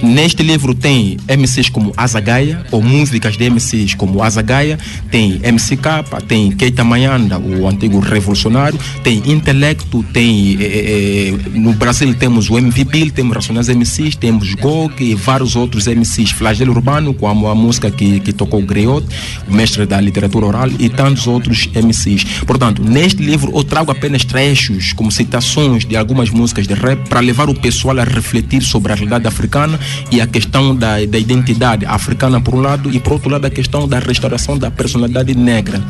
[0.02, 4.78] Neste livro tem MCs como Azagaia, ou músicas de MCs como Azagaia,
[5.10, 10.56] tem MCK, tem Keita Mayanda, o antigo revolucionário, tem Intelecto, tem.
[10.58, 15.54] eh, eh, eh, no Brasil temos o MVP, temos Racionais MCs, temos Gog e vários
[15.54, 19.06] outros MCs, Flagelo Urbano, com a, a música que, que tocou Griot,
[19.48, 22.24] o mestre da literatura oral, e tantos outros MCs.
[22.46, 27.20] Portanto, neste livro eu trago apenas trechos, como citações de algumas músicas de rap, para
[27.20, 29.78] levar o pessoal a refletir sobre a realidade africana
[30.10, 33.50] e a questão da, da identidade africana por um lado e por outro lado a
[33.50, 35.80] questão da restauração da personalidade negra.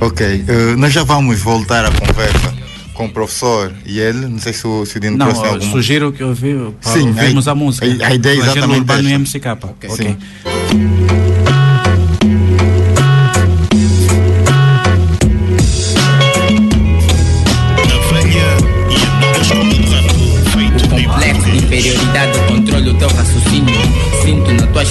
[0.00, 2.52] Ok, eh, nós já vamos voltar à conversa
[2.92, 5.60] com o professor e ele, não sei se o, se o Dino Não, alguma...
[5.60, 7.86] sugiro que ouvi, para Sim, ouvirmos a- a, música.
[7.86, 9.12] a- a ideia é exatamente Urbano e.
[9.18, 9.46] MCK.
[9.62, 9.90] Ok.
[9.90, 10.16] Sim.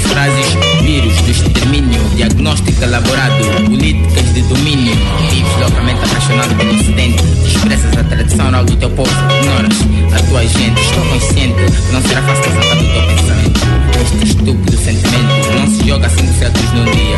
[0.02, 4.96] Frases vírus do extermínio, diagnóstico elaborado, políticas de domínio.
[5.30, 9.78] Vives loucamente apaixonado pelo ocidente, expressas a tradição oral do teu povo, ignoras
[10.14, 10.82] a tua gente.
[10.82, 13.62] Estou consciente que não será fácil arrancar do teu pensamento.
[14.02, 17.18] Este estúpido sentimento não se joga cinco séculos num dia.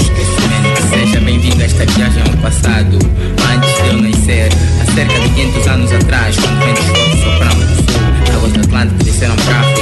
[0.00, 0.44] Esquecimento.
[0.90, 2.98] Seja bem-vindo a esta viagem ao passado.
[3.52, 7.74] Antes de eu nascer, há cerca de 500 anos atrás, quando ventos fortes sopraram do
[7.76, 9.73] sul, águas do Atlântico desceram para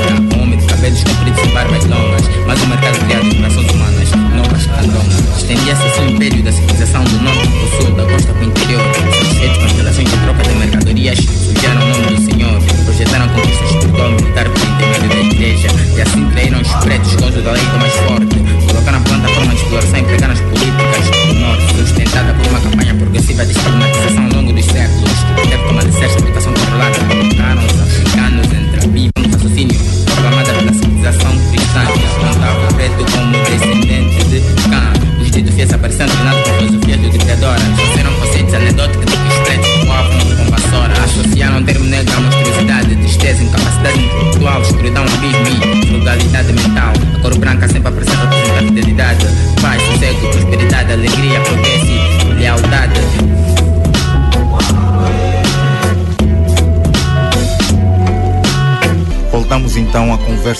[0.82, 5.36] cabelos compridos e barbas longas, mas o mercado criado de corações humanas, novas candongas.
[5.36, 6.71] Estendia-se o império da civilização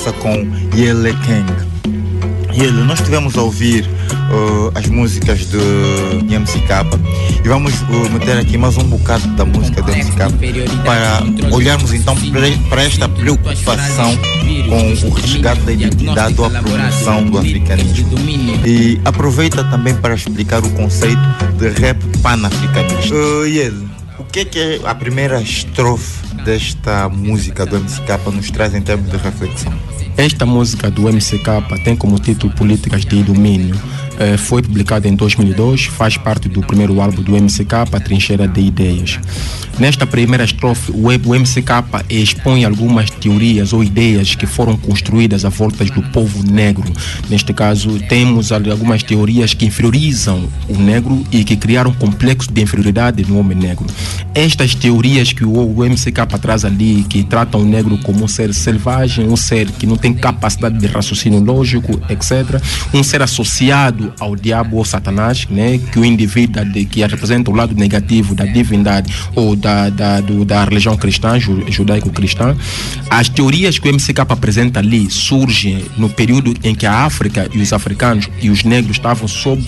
[0.03, 0.33] conversa com
[0.77, 1.53] Yele Kang.
[2.53, 5.57] Yele, nós estivemos a ouvir uh, as músicas de
[6.39, 11.23] MCK e vamos uh, meter aqui mais um bocado da música de MCK para
[11.55, 14.17] olharmos então para- para esta preocupação
[14.69, 18.19] com o resgate da identidade ou a promoção do africanismo.
[18.67, 21.23] E aproveita também para explicar o conceito
[21.59, 23.15] de rap pan-africanista.
[23.15, 23.89] Uh, Yele,
[24.19, 28.83] o que é que é a primeira estrofe desta música do MCK nos traz em
[28.83, 29.73] termos de reflexão?
[30.17, 33.77] Esta música do MCK tem como título Políticas de Domínio.
[34.19, 38.61] Eh, foi publicada em 2002, faz parte do primeiro álbum do MCK, a Trincheira de
[38.61, 39.19] Ideias.
[39.79, 45.85] Nesta primeira estrofe, o MCK expõe algumas teorias ou ideias que foram construídas à volta
[45.85, 46.93] do povo negro.
[47.31, 52.61] Neste caso, temos algumas teorias que inferiorizam o negro e que criaram um complexo de
[52.61, 53.87] inferioridade no homem negro.
[54.35, 58.53] Estas teorias que o o MCK traz ali, que tratam o negro como um ser
[58.53, 62.61] selvagem, um ser que não tem capacidade de raciocínio lógico, etc.
[62.93, 65.79] Um ser associado ao diabo ou Satanás, né?
[65.93, 70.45] que o indivíduo de, que representa o lado negativo da divindade ou da, da, do-
[70.45, 72.57] da religião cristã, ju- judaico-cristã.
[73.11, 77.59] As teorias que o MCK apresenta ali surgem no período em que a África e
[77.59, 79.63] os africanos e os negros estavam sob,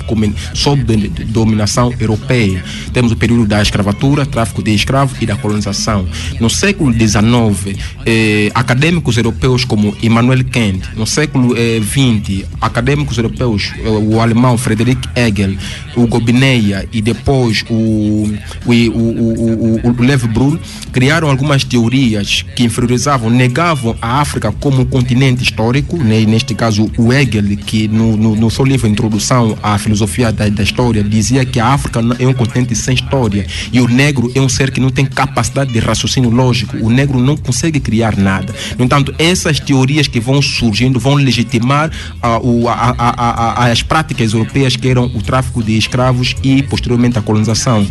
[0.55, 0.83] sob
[1.29, 2.63] dominação europeia.
[2.93, 6.07] Temos o período da escravatura, tráfico de escravos e da colonização.
[6.41, 7.77] No século XIX,
[8.07, 15.01] eh, acadêmicos europeus como Immanuel Kant, no século XX, acadêmicos europeus, eh, o alemão Friedrich
[15.15, 15.55] Hegel,
[15.97, 20.59] o Gobineia e depois o, o, o, o, o, Lev Brun
[20.93, 26.21] criaram algumas teorias que inferiorizavam, negavam a África como um continente histórico, né?
[26.27, 30.63] neste caso o Hegel, que no, no, no seu livro Introdução à Filosofia da, da
[30.63, 34.49] História, dizia que a África é um continente sem história e o negro é um
[34.49, 38.55] ser que não tem capacidade de raciocínio lógico, o negro não consegue criar nada.
[38.79, 41.91] No entanto, essas teorias que vão surgindo vão legitimar
[42.23, 47.23] a- a- a- as práticas europeias que eram o tráfico de escravos e posteriormente a
[47.23, 47.87] colonização.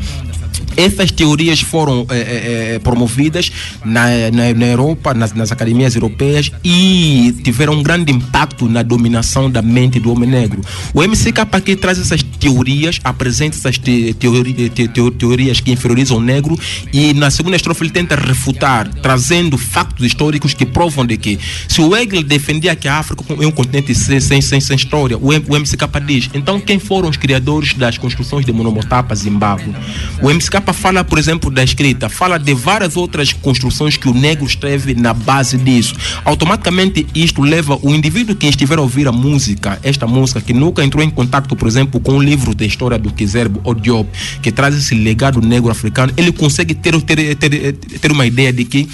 [0.75, 3.51] Essas teorias foram eh, eh, promovidas
[3.85, 9.49] na, na, na Europa, nas, nas academias europeias e tiveram um grande impacto na dominação
[9.49, 10.61] da mente do homem negro.
[10.93, 16.17] O MCK que traz essas teorias, apresenta essas te, teori- te- te- teorias que inferiorizam
[16.17, 16.57] o negro
[16.91, 21.81] e na segunda estrofe ele tenta refutar, trazendo factos históricos que provam de que se
[21.81, 25.27] o Hegel defendia que a África é um continente sem, sem, sem, sem história, o,
[25.27, 29.73] o MCK diz, então quem foram os criadores das construções de Monomotapa, Zimbábue?
[30.21, 34.45] O MCK fala, por exemplo, da escrita, fala de várias outras construções que o negro
[34.45, 35.95] esteve na base disso.
[36.25, 40.83] Automaticamente isto leva o indivíduo que estiver a ouvir a música, esta música, que nunca
[40.83, 44.09] entrou em contato, por exemplo, com o livro da história do Kizerbo ou Diop,
[44.41, 48.65] que traz esse legado negro africano, ele consegue ter, ter, ter, ter uma ideia de
[48.65, 48.89] que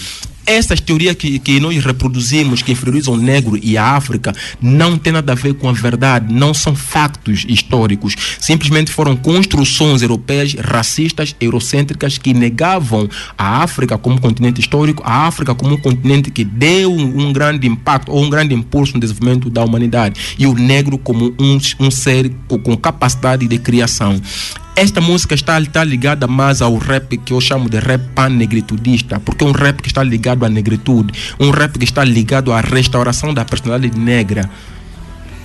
[0.49, 5.13] essas teorias que, que nós reproduzimos, que inferiorizam o negro e a África, não tem
[5.13, 8.15] nada a ver com a verdade, não são factos históricos.
[8.39, 15.53] Simplesmente foram construções europeias racistas, eurocêntricas, que negavam a África como continente histórico, a África
[15.53, 19.63] como um continente que deu um, grande impacto ou um grande impulso no desenvolvimento da
[19.63, 24.19] humanidade, e o negro como um, um ser com capacidade de criação.
[24.75, 29.43] Esta música está, está ligada mais ao rap que eu chamo de rap pan-negritudista, porque
[29.43, 33.33] é um rap que está ligado à negritude, um rap que está ligado à restauração
[33.33, 34.49] da personalidade negra,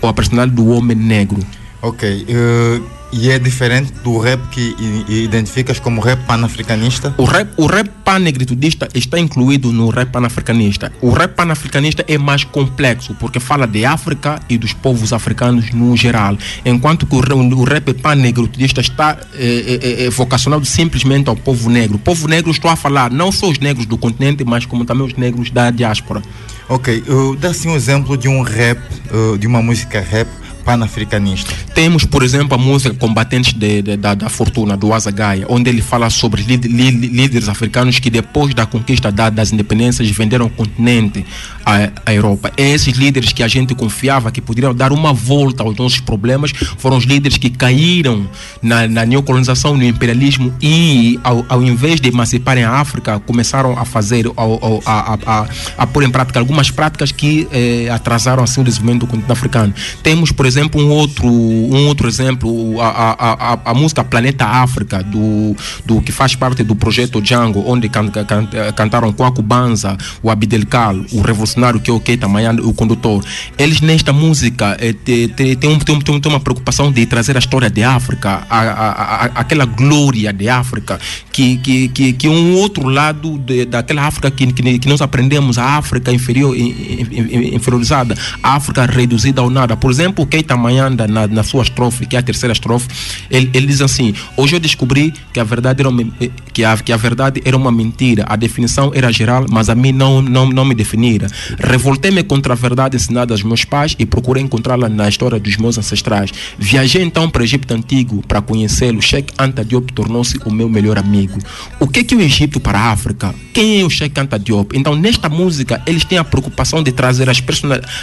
[0.01, 1.45] ou à personalidade do homem negro.
[1.83, 2.27] Ok.
[2.29, 2.81] eh,
[3.15, 4.75] e é diferente do rap que
[5.09, 7.15] identificas como rap panafricanista?
[7.17, 10.93] O rap, o rap pan-negritudista está incluído no rap pan-africanista.
[11.01, 15.97] O rap pan-africanista é mais complexo, porque fala de África e dos povos africanos no
[15.97, 16.37] geral.
[16.65, 21.95] Enquanto que o, o rap pan-negritudista está eh, eh, eh, vocacionado simplesmente ao povo negro.
[21.95, 25.07] O povo negro estou a falar não só os negros do continente, mas como também
[25.07, 26.21] os negros da diáspora.
[26.69, 27.05] Ok.
[27.07, 28.81] Uh, dá assim um exemplo de um rap,
[29.13, 30.29] uh, de uma música rap
[30.65, 31.53] panafricanista.
[31.75, 35.83] Temos, por exemplo, a música Combatentes de- de- da, da Fortuna, do Azagaia, onde ele
[35.83, 40.51] fala sobre líder- lí- líderes africanos que depois da conquista da- das independências venderam o
[40.51, 41.25] continente
[41.65, 42.53] à, à Europa.
[42.57, 46.97] Esses líderes que a gente confiava que poderiam dar uma volta aos nossos problemas foram
[46.97, 48.29] os líderes que caíram
[48.63, 53.85] na, na neocolonização, no imperialismo e, ao, ao invés de emanciparem a África, começaram a
[53.85, 55.47] fazer, a, a, a,
[55.79, 59.75] a pôr em prática algumas práticas que eh, atrasaram assim o desenvolvimento do continente africano.
[60.03, 65.03] Temos, por exemplo, um outro, um outro exemplo, a, a, a, a música Planeta África,
[65.03, 68.47] do, do, que faz parte do projeto Django, onde can, can,
[68.77, 73.25] cantaram Kwaku Banza, o Abdelkal, o revolucionário que é o Keita Mayan, o condutor.
[73.59, 77.37] Eles nesta música te- te- têm têm um- têm um- têm uma preocupação de trazer
[77.37, 80.99] a história de África, a, a, aquela glória de África,
[81.33, 85.01] que, que, que, que é um outro lado de, daquela África que, que, que nós
[85.01, 86.69] aprendemos, a África inferior, in-
[87.11, 89.77] in- in- inferiorizada, a África reduzida ao nada.
[89.77, 92.87] Por exemplo, o Keita Mayanda, na, na sua estrofe, que é a terceira estrofe,
[93.31, 96.05] ele, ele diz assim: Hoje eu descobri que a verdade era uma,
[96.53, 99.91] que a, que a verdade era uma mentira, a definição era geral, mas a mim
[99.93, 101.27] não, não, não me definira.
[101.59, 105.79] Revoltei-me contra a verdade ensinada aos meus pais e procurei encontrá-la na história dos meus
[105.79, 106.31] ancestrais.
[106.59, 109.01] Viajei então para o Egito Antigo para conhecê-lo.
[109.01, 111.39] Sheikh Anta Diop tornou-se o meu melhor amigo.
[111.81, 113.35] O que é que o Egito para a África?
[113.55, 114.77] Quem é o Sheikh Anta Diop?
[114.77, 117.43] Então, nesta música, eles têm a preocupação de trazer as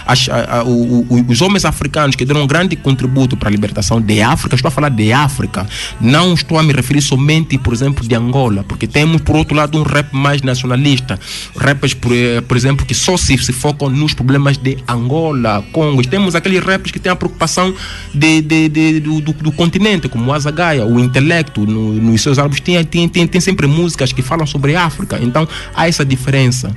[0.05, 3.99] as- a- a- o- os homens africanos que deram um grande contributo para a libertação
[3.99, 4.55] de África.
[4.55, 5.67] Estou a falar de África.
[5.99, 9.77] Não estou a me referir somente, por exemplo, de Angola, porque temos, por outro lado,
[9.77, 11.19] um rap mais nacionalista.
[11.57, 16.01] Rappers, por, eh, por exemplo, que só se, se focam nos problemas de Angola, Congo.
[16.07, 17.73] Temos aqueles rappers que têm a preocupação
[18.13, 22.39] de, de- de- do, do- do continente, como o Azagaia, o intelecto, no- nos seus
[22.39, 25.19] álbuns, tem, tem, tem, tem sempre músicas que falam sobre África.
[25.21, 26.75] Então, há essa diferença.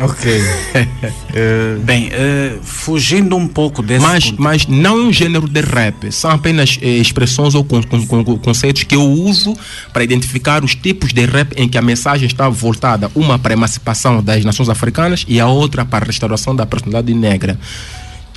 [0.00, 0.42] Ok.
[1.84, 4.02] Bem, eh, fugindo um pouco desse.
[4.04, 8.06] Mas, mas não é um gênero de rap, são apenas eh, expressões ou con- con-
[8.06, 9.54] con- conceitos que eu uso
[9.92, 13.56] para identificar os tipos de rap em que a mensagem está voltada, uma para a
[13.56, 17.58] emancipação das nações africanas e a outra para a restauração da personalidade negra.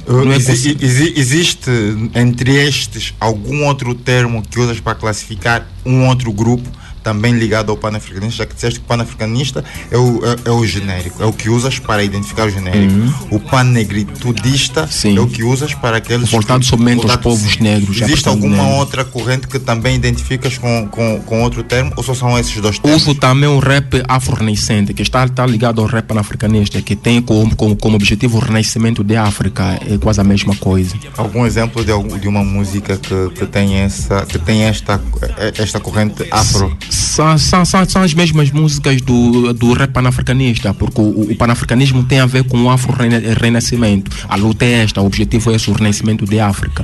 [0.07, 1.71] Uh, é exi- exi- existe
[2.13, 6.69] entre estes algum outro termo que usas para classificar um outro grupo
[7.05, 10.65] também ligado ao panafricanista, já que disseste que o panafricanista é o, é, é o
[10.65, 12.93] genérico, é o que usas para identificar o genérico.
[12.93, 13.13] Uhum.
[13.29, 16.31] O panegritudista é o que usas para aqueles.
[16.31, 17.61] Voltado somente aos povos sim.
[17.61, 18.73] negros, Existe alguma negra.
[18.77, 22.79] outra corrente que também identificas com, com, com outro termo ou só são esses dois
[22.79, 23.03] termos?
[23.03, 27.55] Uso também um rap afro-renascente, que está, está ligado ao rap panafricanista, que tem como,
[27.55, 30.95] como, como objetivo o renascimento de África, é quase a mesma coisa.
[31.15, 34.99] Algum exemplo de, de uma música que, que tem essa que tem esta
[35.55, 36.75] esta corrente afro?
[36.95, 42.03] São, são, são, são as mesmas músicas do, do rap panafricanista, porque o, o panafricanismo
[42.03, 44.09] tem a ver com o afro-renascimento.
[44.29, 46.83] A luta é esta, o objetivo é esse, o renascimento de África.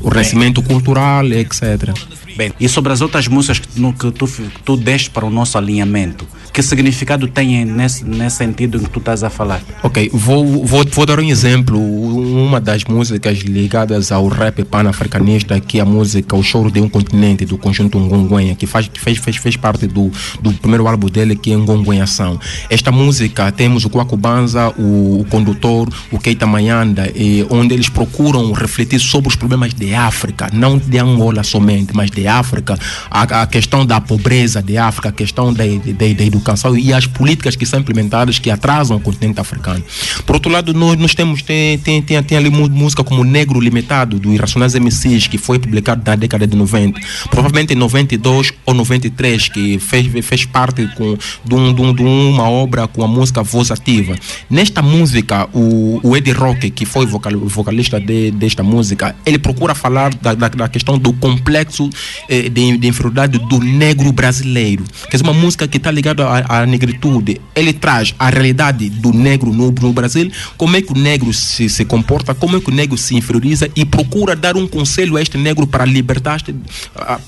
[0.00, 1.92] O renascimento cultural, etc.
[2.40, 5.30] Bem, e sobre as outras músicas que, no, que tu, que tu deste para o
[5.30, 9.60] nosso alinhamento, que significado tem nesse, nesse sentido em que tu estás a falar?
[9.82, 11.78] Ok, vou, vou, vou dar um exemplo.
[11.78, 16.88] Uma das músicas ligadas ao rap panafricanista, que é a música O Choro de um
[16.88, 20.10] Continente, do conjunto Ngonguenha, que, faz, fez, fez, fez parte do,
[20.40, 22.40] do primeiro álbum dele, que é Ngonguenhação.
[22.70, 27.90] Esta música temos o Kwaku Banza, o, o condutor, o Keita Mayanda, e, onde eles
[27.90, 32.78] procuram refletir sobre os problemas de África, não de Angola somente, mas de África,
[33.10, 37.06] a, a questão da pobreza de África, a questão da, da, da educação e as
[37.06, 39.84] políticas que são implementadas que atrasam o continente africano.
[40.24, 44.18] Por outro lado, nós, nós temos tem, tem, tem, tem ali música como Negro Limitado,
[44.18, 47.00] do Irracionais MCs, que foi publicado na década de 90.
[47.30, 52.02] Provavelmente em 92 ou 93, que fez, fez parte com, de, um, de, um, de
[52.02, 54.14] uma obra com a música Voz Ativa.
[54.48, 59.74] Nesta música, o, o Eddie Rock, que foi vocal, vocalista de, desta música, ele procura
[59.74, 61.90] falar da, da, da questão do complexo
[62.28, 64.84] eh, de, de inferioridade do negro brasileiro.
[65.08, 67.40] Quer dizer, uma música que está ligada à, à negritude.
[67.54, 71.68] Ele traz a realidade do negro no, no Brasil, como é que o negro se,
[71.68, 75.22] se comporta, como é que o negro se inferioriza e procura dar um conselho a
[75.22, 76.54] este negro para libertar-se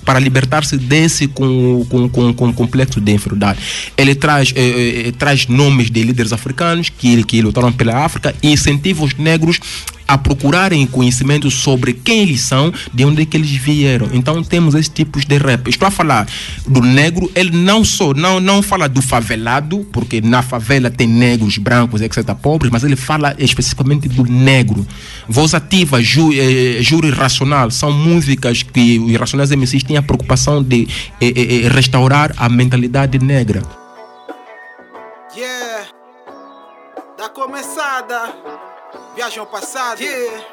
[0.05, 3.59] para libertar-se desse com, com, com, com complexo de inferioridade.
[3.97, 8.53] Ele traz, eh, eh, traz nomes de líderes africanos que, que lutaram pela África e
[8.53, 9.61] incentiva os negros
[10.13, 14.11] a procurarem conhecimento sobre quem eles são, de onde é que eles vieram.
[14.13, 15.69] Então temos esses tipos de rap.
[15.69, 16.29] Estou a falar
[16.67, 21.57] do negro, ele não só não, não fala do favelado, porque na favela tem negros,
[21.57, 24.87] brancos, etc., pobres, mas ele fala especificamente do negro.
[25.27, 30.63] Voz ativa, ju, eh, júri racional, são músicas que os Irracionais MCs têm a preocupação
[30.63, 30.87] de
[31.21, 33.63] eh, eh, restaurar a mentalidade negra.
[35.35, 35.87] Yeah,
[37.17, 38.35] da começada,
[39.15, 40.01] viagem ao passado.
[40.01, 40.45] Yeah,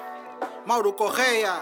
[0.65, 1.53] Mauro Correia,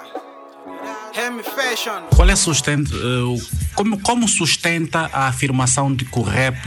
[1.14, 2.04] Remy Fashion.
[2.16, 3.38] Qual é sustenta, uh,
[3.78, 6.58] como, como sustenta a afirmação de que o rap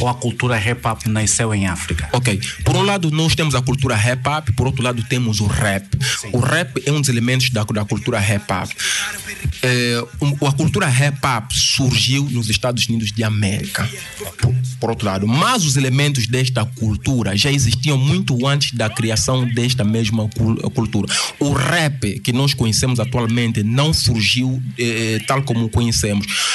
[0.00, 2.08] ou a cultura rap-hop nasceu em África?
[2.12, 2.40] Ok.
[2.64, 5.86] Por um lado, nós temos a cultura rap-hop, por outro lado, temos o rap.
[6.20, 6.30] Sim.
[6.32, 8.68] O rap é um dos elementos da, da cultura rap-hop.
[9.62, 10.02] É,
[10.44, 13.88] a cultura rap-hop surgiu nos Estados Unidos de América.
[14.38, 19.46] Por, por outro lado, mas os elementos desta cultura já existiam muito antes da criação
[19.48, 20.28] desta mesma
[20.74, 21.06] cultura.
[21.38, 26.26] O rap que nós conhecemos atualmente não surgiu eh, tal como conhecemos.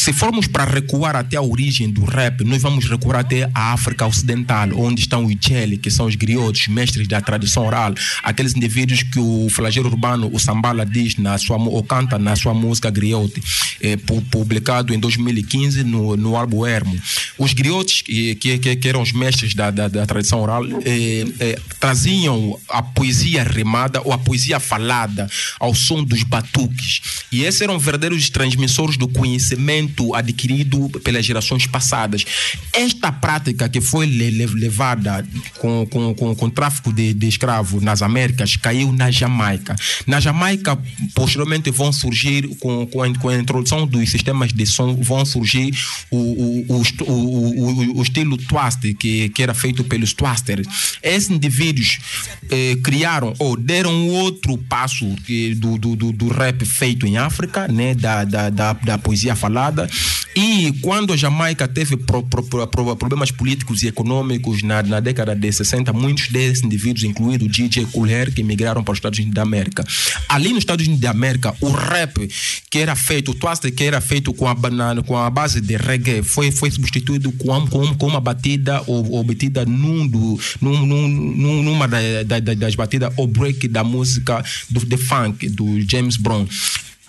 [0.00, 4.06] Se formos para recuar até a origem do rap, nós vamos recuar até a África
[4.06, 7.92] Ocidental, onde estão os Chele, que são os griotes, mestres da tradição oral,
[8.22, 12.54] aqueles indivíduos que o flagelo urbano, o Sambala, diz na sua, ou canta na sua
[12.54, 13.42] música griote,
[13.82, 13.98] eh,
[14.30, 16.62] publicado em 2015 no, no álbum.
[17.36, 21.58] Os griotes, que, que, que eram os mestres da, da, da tradição oral, eh, eh,
[21.78, 25.28] traziam a poesia rimada ou a poesia falada
[25.58, 27.02] ao som dos batuques.
[27.30, 32.24] E esses eram verdadeiros transmissores do conhecimento adquirido pelas gerações passadas.
[32.72, 35.24] Esta prática que foi levada
[35.58, 39.76] com, com, com, com tráfico de, de escravos nas Américas caiu na Jamaica.
[40.06, 40.78] Na Jamaica,
[41.14, 45.74] posteriormente, vão surgir, com, com, a, com a introdução dos sistemas de som, vão surgir
[46.10, 50.66] o, o, o, o, o estilo twist, que, que era feito pelos twasters.
[51.02, 51.98] Esses indivíduos
[52.50, 57.68] eh, criaram ou deram outro passo que, do, do, do, do rap feito em África,
[57.68, 59.79] né, da, da, da, da poesia falada
[60.34, 65.34] e quando a Jamaica teve pro, pro, pro, problemas políticos e econômicos na, na, década
[65.34, 69.34] de 60, muitos desses indivíduos, incluindo o DJ Kool que migraram para os Estados Unidos
[69.34, 69.84] da América.
[70.28, 72.28] Ali nos Estados Unidos da América, o rap
[72.70, 74.56] que era feito, o twist que era feito com a,
[75.06, 78.82] com a base de reggae, foi, foi substituído com, com, com uma batida
[79.24, 84.84] batida num, do, num, num, numa da, da, das batidas ou break da música do
[84.86, 86.46] the funk do James Brown.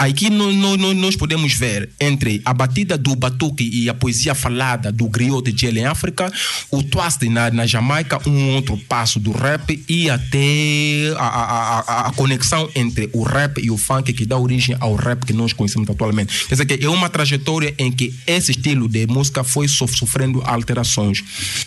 [0.01, 4.91] Aqui no, no, nós podemos ver entre a batida do batuque e a poesia falada
[4.91, 6.33] do griot de em África,
[6.71, 12.07] o twist na, na Jamaica, um outro passo do rap e até a, a, a,
[12.07, 15.53] a, conexão entre o rap e o funk que dá origem ao rap que nós
[15.53, 16.47] conhecemos atualmente.
[16.47, 21.23] Quer dizer que é uma trajetória em que esse estilo de música foi sofrendo alterações.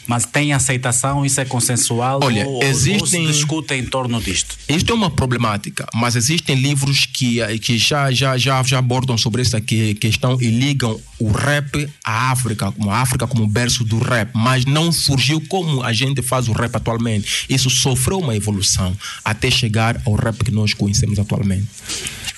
[0.09, 2.19] Mas tem aceitação, isso é consensual?
[2.21, 3.01] Olha, ou, existem...
[3.01, 4.57] ou se discute em torno disto?
[4.69, 9.19] Isto é uma problemática, mas existem livros que, que já, já já, já, já abordam
[9.19, 13.99] sobre essa questão e ligam o rap à África, como a África como berço do
[13.99, 17.45] rap, mas não surgiu como a gente faz o rap atualmente.
[17.49, 21.67] Isso sofreu uma evolução até chegar ao rap que nós conhecemos atualmente.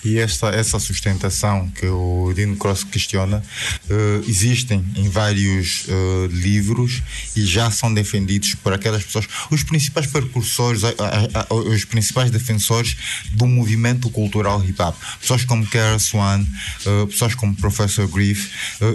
[0.07, 3.43] E essa, essa sustentação que o Dino Cross questiona
[3.91, 7.03] uh, existem em vários uh, livros
[7.35, 12.31] e já são defendidos por aquelas pessoas, os principais precursores, a, a, a, os principais
[12.31, 12.97] defensores
[13.33, 14.95] do movimento cultural hip hop.
[15.21, 16.47] Pessoas como Kara Swan,
[16.87, 18.49] uh, pessoas como Professor Griff.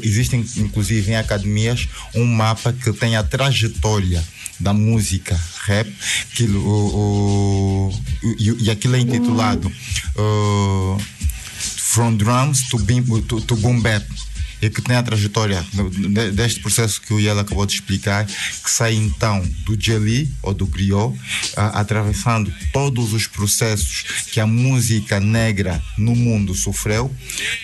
[0.04, 4.24] existem, inclusive, em academias, um mapa que tem a trajetória
[4.62, 5.92] da música rap
[6.36, 8.02] que, o, o,
[8.40, 9.72] e, e aquilo é intitulado
[10.18, 10.98] uh,
[11.78, 14.06] From Drums to, beam, to, to Boom Bap
[14.62, 18.70] e que tem a trajetória de- deste processo que o Iel acabou de explicar, que
[18.70, 21.20] sai então do Jelly ou do griot,
[21.58, 27.12] atravessando todos os processos que a música negra no mundo sofreu,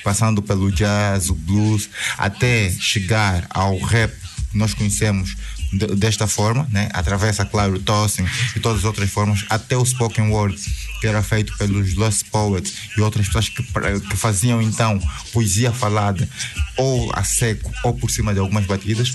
[0.04, 1.88] passando pelo jazz, o blues,
[2.18, 4.12] até chegar ao rap
[4.52, 5.36] que nós conhecemos
[5.72, 6.89] de- desta forma, né?
[6.93, 8.26] atravessa, claro, o tossing
[8.56, 10.58] e todas as outras formas, até o spoken word,
[11.00, 15.00] que era feito pelos Lost Poets e outras pessoas que, que faziam então
[15.32, 16.28] poesia falada
[16.76, 19.14] ou a seco ou por cima de algumas batidas.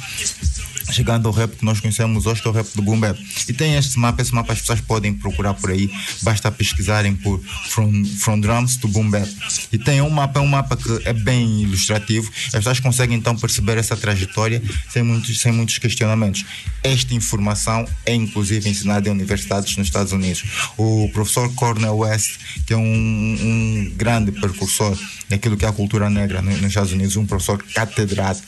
[0.91, 3.19] Chegando ao rap que nós conhecemos hoje, que é o rap do Boom Bap.
[3.49, 5.91] E tem este mapa, esse mapa as pessoas podem procurar por aí,
[6.23, 9.29] basta pesquisarem por From, from Drums to Boom Bap.
[9.73, 13.37] E tem um mapa, é um mapa que é bem ilustrativo, as pessoas conseguem então
[13.37, 16.45] perceber essa trajetória sem muitos, sem muitos questionamentos.
[16.83, 20.43] Esta informação é inclusive ensinada em universidades nos Estados Unidos.
[20.77, 26.11] O professor Cornel West, que é um, um grande precursor daquilo que é a cultura
[26.11, 28.47] negra no- nos Estados Unidos, um professor catedrático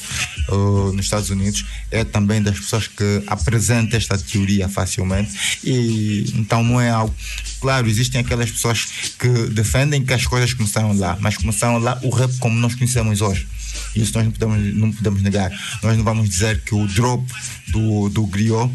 [0.50, 5.30] uh, nos Estados Unidos, é também das pessoas que apresenta esta teoria facilmente
[5.62, 7.14] e então não é algo
[7.60, 8.84] claro, existem aquelas pessoas
[9.18, 13.20] que defendem que as coisas começaram lá, mas começaram lá o rap como nós conhecemos
[13.20, 13.46] hoje.
[13.96, 15.50] Isso nós não podemos, não podemos negar.
[15.82, 17.24] Nós não vamos dizer que o drop
[17.68, 18.70] do, do griot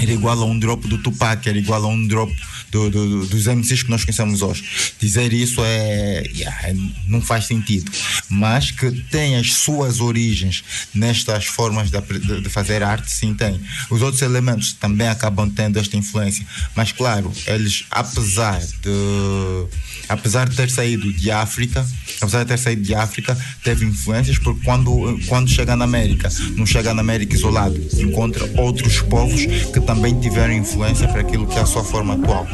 [0.00, 2.34] era igual a um drop do Tupac, era igual a um drop
[2.70, 4.64] do, do- do- dos MCs que nós conhecemos hoje.
[5.00, 6.74] Dizer isso é, yeah,
[7.06, 7.90] não faz sentido.
[8.28, 10.62] Mas que tem as suas origens
[10.94, 13.60] nestas formas de, de- de fazer arte, sim tem.
[13.90, 16.46] Os outros elementos também acabam tendo esta influência.
[16.74, 19.66] Mas claro, eles, apesar de
[20.08, 21.86] apesar de ter saído de África,
[22.20, 26.66] apesar de ter saído de África, teve influências porque quando, quando chega na América, não
[26.66, 31.62] chega na América isolado, encontra outros povos que também tiveram influência para aquilo que é
[31.62, 32.46] a sua forma atual.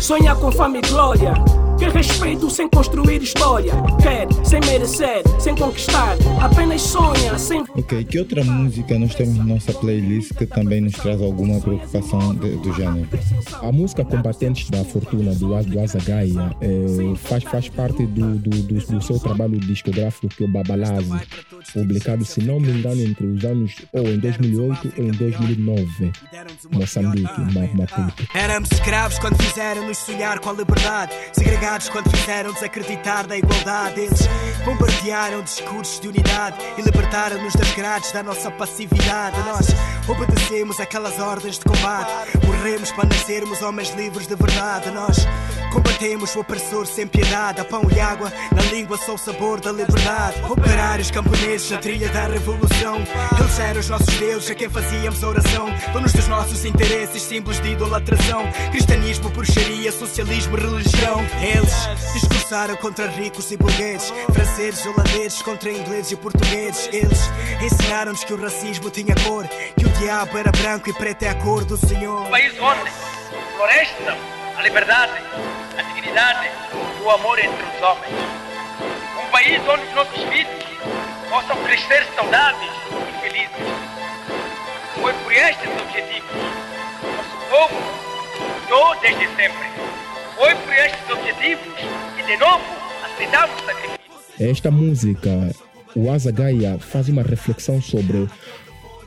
[0.00, 1.34] Sonha com fama e glória.
[1.78, 3.72] Quer respeito sem construir história.
[4.02, 6.16] Quer sem merecer, sem conquistar.
[6.40, 7.60] Apenas sonha sem.
[7.74, 12.34] Ok, que outra música nós temos na nossa playlist que também nos traz alguma preocupação
[12.34, 13.08] de- do gênero?
[13.62, 18.74] A música Combatentes da Fortuna do, do Azagaia eh, faz, faz parte do, do, do,
[18.86, 21.10] do seu trabalho discográfico que é o Babalaze,
[21.72, 26.12] publicado, se não me engano, entre os anos ou em 2008 ou em 2009,
[26.70, 28.26] Moçambique, Ma- Maputo.
[28.34, 31.12] Éramos escravos quando fizeram-nos sonhar com a liberdade.
[31.90, 34.00] Quando fizeram desacreditar da igualdade.
[34.00, 34.20] Eles
[34.64, 39.36] bombardearam discursos de unidade e libertaram-nos das grades da nossa passividade.
[39.40, 39.66] Nós
[40.08, 42.12] obedecemos aquelas ordens de combate.
[42.46, 44.92] Morremos para nascermos homens livres de verdade.
[44.92, 45.26] Nós
[45.72, 47.60] combatemos o opressor sem piedade.
[47.60, 50.40] A pão e água, na língua só o sabor da liberdade.
[50.48, 52.96] Operários camponeses na trilha da revolução.
[53.38, 55.66] Eles eram os nossos deuses a quem fazíamos oração.
[55.92, 58.44] Donos dos nossos interesses, símbolos de idolatração.
[58.70, 61.24] Cristianismo, bruxaria, socialismo, religião.
[61.56, 64.12] Eles discursaram contra ricos e burgueses.
[64.32, 66.88] Franceses, holandeses contra ingleses e portugueses.
[66.92, 67.20] Eles
[67.62, 69.46] ensinaram-nos que o racismo tinha cor.
[69.48, 72.26] Que o diabo era branco e preto é a cor do Senhor.
[72.26, 72.90] Um país onde
[73.56, 74.16] floresçam
[74.56, 75.12] a liberdade,
[75.78, 76.50] a dignidade
[77.06, 78.14] o amor entre os homens.
[79.16, 80.64] Um país onde os nossos filhos
[81.30, 82.72] possam crescer saudáveis
[83.08, 83.56] e felizes.
[85.00, 86.30] Foi por estes objetivos
[87.00, 87.76] que nosso povo
[88.60, 89.66] lutou desde sempre.
[90.36, 91.64] Foi por estes objetivos
[92.16, 92.62] que de novo
[93.02, 93.96] aceitamos sacrifício.
[94.38, 95.30] Esta música,
[95.94, 98.28] o Azagaia faz uma reflexão sobre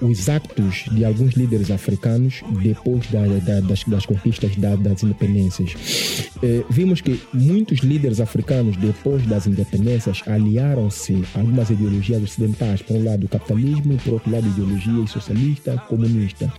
[0.02, 6.30] os actos de alguns líderes africanos depois da- da- das, das conquistas da- das independências.
[6.42, 12.82] Eh, vimos que muitos líderes africanos, depois das independências, aliaram-se a algumas ideologias ocidentais.
[12.82, 16.52] Por um lado, o capitalismo, por outro lado, ideologia socialista, comunista.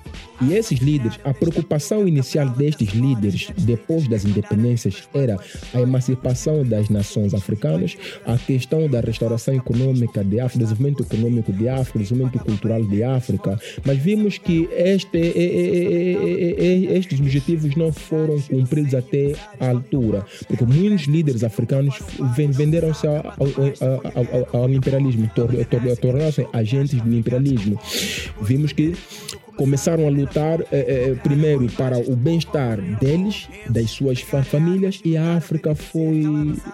[0.42, 5.36] E esses líderes, a preocupação inicial destes líderes, depois das independências, era
[5.74, 11.68] a emancipação das nações africanas, a questão da restauração econômica de África, desenvolvimento econômico de
[11.68, 13.29] África, desenvolvimento cultural de África.
[13.84, 15.18] Mas vimos que este,
[16.96, 21.94] estes objetivos não foram cumpridos até a altura, porque muitos líderes africanos
[22.36, 27.78] ven- venderam-se ao, ao- ao- ao imperialismo, tor- tor- tornaram-se agentes do imperialismo.
[28.42, 28.94] Vimos que
[29.64, 35.18] começaram a lutar eh, eh, primeiro para o bem-estar deles, das suas fa- famílias, e
[35.18, 36.22] a África foi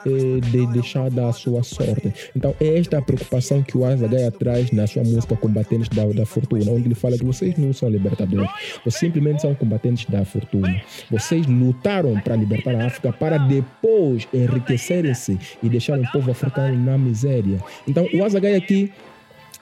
[0.06, 2.14] eh, de- deixada à sua sorte.
[2.36, 6.24] Então, é esta a preocupação que o Azagaia traz na sua música Combatentes da, da
[6.24, 8.48] Fortuna, onde ele fala que vocês não são libertadores,
[8.84, 10.80] vocês simplesmente são combatentes da fortuna.
[11.10, 16.96] Vocês lutaram para libertar a África para depois enriquecerem-se e deixar o povo africano na
[16.96, 17.58] miséria.
[17.88, 18.92] Então, o Azagaia aqui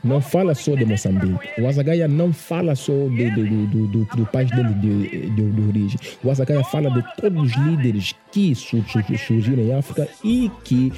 [0.05, 1.61] não fala só de Moçambique.
[1.61, 5.51] O Azagaia não fala só de, de, do, do, do, do país dele de, de,
[5.51, 5.99] de origem.
[6.23, 10.93] O Azagaia fala de todos os líderes que surgiram em África e que,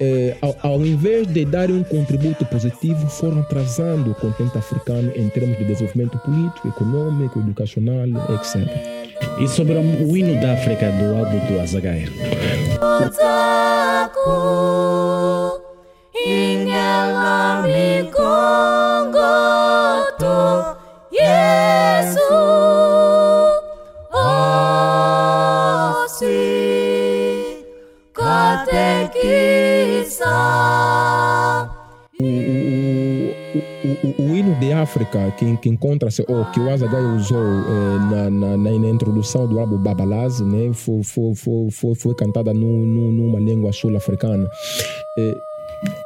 [0.00, 5.28] eh, ao, ao, invés de darem um contributo positivo, foram atrasando o continente africano em
[5.28, 8.68] termos de desenvolvimento político, econômico, educacional, etc.
[9.40, 12.08] E sobre o hino da África do álbum do Azagaia?
[21.10, 22.20] Yesu
[34.14, 38.30] O, o, hino de África que, que encontra-se, ou que o Azagai usou eh, na,
[38.30, 43.10] na, na, introdução do álbum Babalaz, né, foi, foi, foi, foi, foi cantada no, no,
[43.10, 44.48] numa língua sul-africana.
[45.18, 45.34] Eh,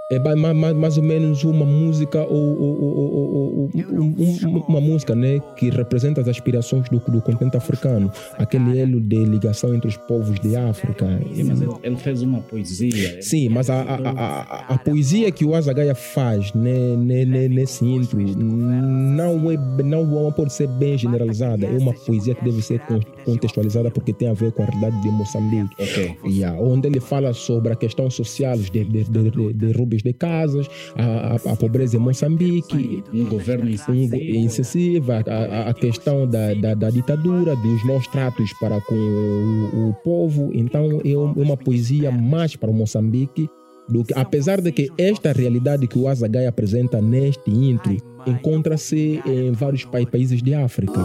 [0.08, 5.68] é mais, mais ou menos uma música ou, ou, ou, um, uma música né, que
[5.68, 10.54] representa as aspirações do, do continente africano, aquele elo de ligação entre os povos de
[10.54, 11.06] África.
[11.44, 13.20] Mas ele, fez uma poesia.
[13.20, 18.20] Sim, mas a, a, a, a, poesia que o Azagaia faz né, né, nesse intro
[18.20, 21.66] não, é, não pode ser bem generalizada.
[21.66, 22.80] É uma poesia que deve ser
[23.24, 25.74] contextualizada porque tem a ver com a realidade de Moçambique.
[25.82, 26.16] Okay.
[26.26, 30.68] Yeah, onde ele fala sobre a questão social de, de, de, de, de de casas,
[30.96, 36.90] a, a, a pobreza em Moçambique, um governo incessivo, a, a, questão da, da, da,
[36.90, 40.50] ditadura, dos maus tratos para com o, o povo.
[40.54, 43.48] Então é, é uma poesia mais para o Moçambique
[43.88, 49.52] do que, apesar de que esta realidade que o Azagai apresenta neste intro encontra-se em
[49.52, 51.00] vários pa países de África.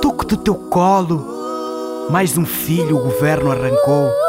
[0.00, 4.27] Toco do teu colo, mais um filho o governo arrancou.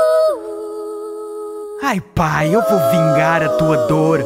[1.90, 4.24] Ai pai, eu vou vingar a tua dor.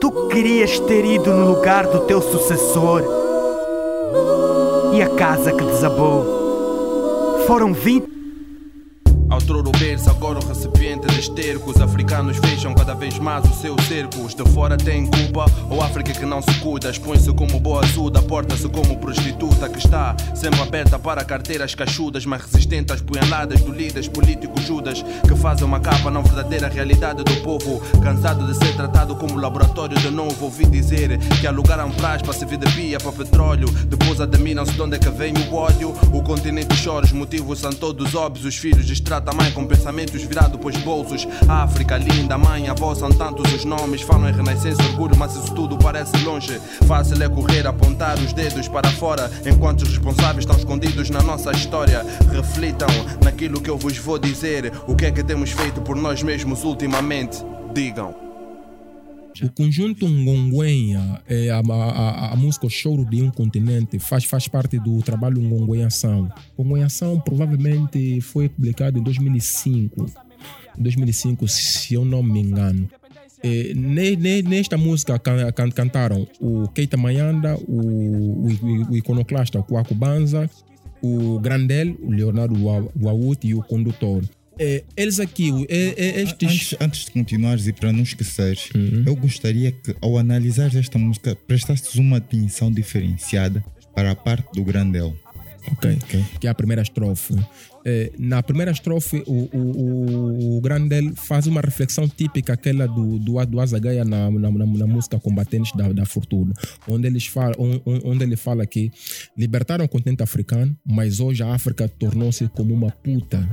[0.00, 3.04] Tu querias ter ido no lugar do teu sucessor.
[4.92, 7.44] E a casa que desabou.
[7.46, 8.08] Foram vinte
[9.34, 11.70] Outrora o berço, agora o recipiente de esterco.
[11.70, 14.20] Os africanos fecham cada vez mais o seu cerco.
[14.22, 16.90] Os de fora têm culpa, ou África que não se cuida.
[16.90, 22.42] Expõe-se como boa azuda, porta-se como prostituta que está sempre aberta para carteiras cachudas, mas
[22.42, 27.36] resistente às punhaladas do líderes políticos Judas que fazem uma capa na verdadeira realidade do
[27.42, 27.80] povo.
[28.02, 32.58] Cansado de ser tratado como laboratório de novo, ouvi dizer que alugaram prás para servir
[32.58, 33.68] de pia para petróleo.
[33.86, 35.94] Depois admiram-se de onde é que vem o ódio.
[36.12, 38.44] O continente chora, os motivos são todos óbvios.
[38.44, 38.86] Os filhos
[39.30, 41.28] mãe com pensamentos virados pros bolsos.
[41.46, 44.00] África linda, mãe, avó, são tantos os nomes.
[44.00, 46.58] Falam em renascença, orgulho, mas isso tudo parece longe.
[46.86, 51.52] Fácil é correr, apontar os dedos para fora, enquanto os responsáveis estão escondidos na nossa
[51.52, 52.06] história.
[52.32, 52.88] Reflitam
[53.22, 54.72] naquilo que eu vos vou dizer.
[54.86, 57.44] O que é que temos feito por nós mesmos ultimamente?
[57.74, 58.31] Digam.
[59.40, 64.78] O conjunto Ngonguenha, é a, a, a, música Choro de um Continente, faz, faz parte
[64.78, 66.30] do trabalho Ngonguenhação.
[66.58, 70.06] Ngonguenhação provavelmente foi publicado em 2005.
[70.76, 72.88] 2005, se eu não me engano.
[73.42, 80.48] É, nesta música can, can, cantaram o Keita Mayanda, o, o, o iconoclasta Kwaku Banza,
[81.02, 82.54] o Grandel, o Leonardo
[83.00, 84.22] Wawut e o condutor.
[84.58, 86.48] É, eles aqui, é, é, estes...
[86.48, 89.04] antes, antes de continuares e para não esqueceres, uhum.
[89.06, 94.62] eu gostaria que ao analisar esta música prestasses uma atenção diferenciada para a parte do
[94.62, 95.16] Grandel.
[95.70, 96.24] Ok, okay.
[96.40, 97.34] que é a primeira estrofe.
[97.84, 103.44] É, na primeira estrofe, o, o, o Grandel faz uma reflexão típica, aquela do, do,
[103.46, 106.52] do Azagaia na, na, na, na, música Combatentes da, da Fortuna,
[106.88, 108.90] onde, eles fala, onde, ele fala que
[109.36, 113.48] libertaram o continente africano, mas hoje a África tornou-se como uma puta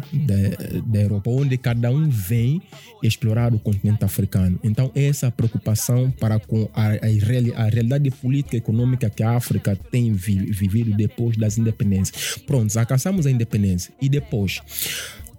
[0.85, 2.61] da Europa, onde cada um vem
[3.01, 4.59] explorar o continente africano.
[4.63, 9.75] Então, essa preocupação para com a, a, a realidade política e econômica que a África
[9.75, 12.37] tem vi, vivido depois das independências.
[12.45, 14.18] Pronto, alcançamos a independência e depois,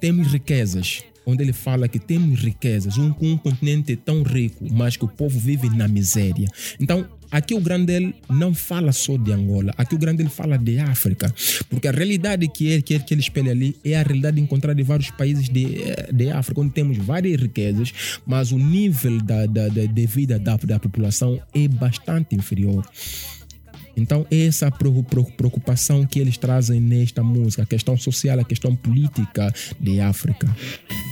[0.01, 5.05] temos riquezas, onde ele fala que temos riquezas, um, um continente tão rico, mas que
[5.05, 6.49] o povo vive na miséria.
[6.79, 11.33] Então, aqui o Grandel não fala só de Angola, aqui o Grandel fala de África,
[11.69, 14.81] porque a realidade que ele, que ele, que ele espelha ali é a realidade encontrada
[14.81, 15.67] em vários países de,
[16.13, 17.93] de África, onde temos várias riquezas,
[18.27, 22.85] mas o nível da, da, da de vida da, da população é bastante inferior.
[24.01, 30.01] Então, essa preocupação que eles trazem nesta música, a questão social, a questão política de
[30.01, 30.49] África.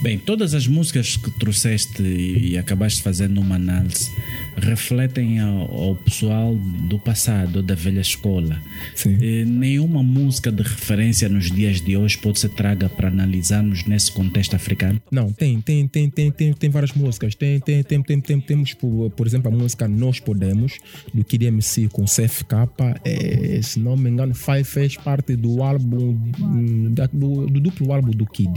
[0.01, 4.09] Bem, todas as músicas que trouxeste e, acabaste fazendo uma análise
[4.57, 8.61] refletem ao, ao pessoal do passado, da velha escola.
[9.05, 14.11] E nenhuma música de referência nos dias de hoje pode ser traga para analisarmos nesse
[14.11, 15.01] contexto africano?
[15.11, 17.35] Não, tem, tem, tem, tem, tem, tem várias músicas.
[17.35, 20.77] Tem, tem, tem, tem, tem, temos, por, por exemplo, a música Nós Podemos,
[21.13, 22.67] do Kid MC com CFK.
[23.03, 28.11] É, se não me engano, faz, fez parte do álbum, hum, do, do duplo álbum
[28.11, 28.51] do Kid.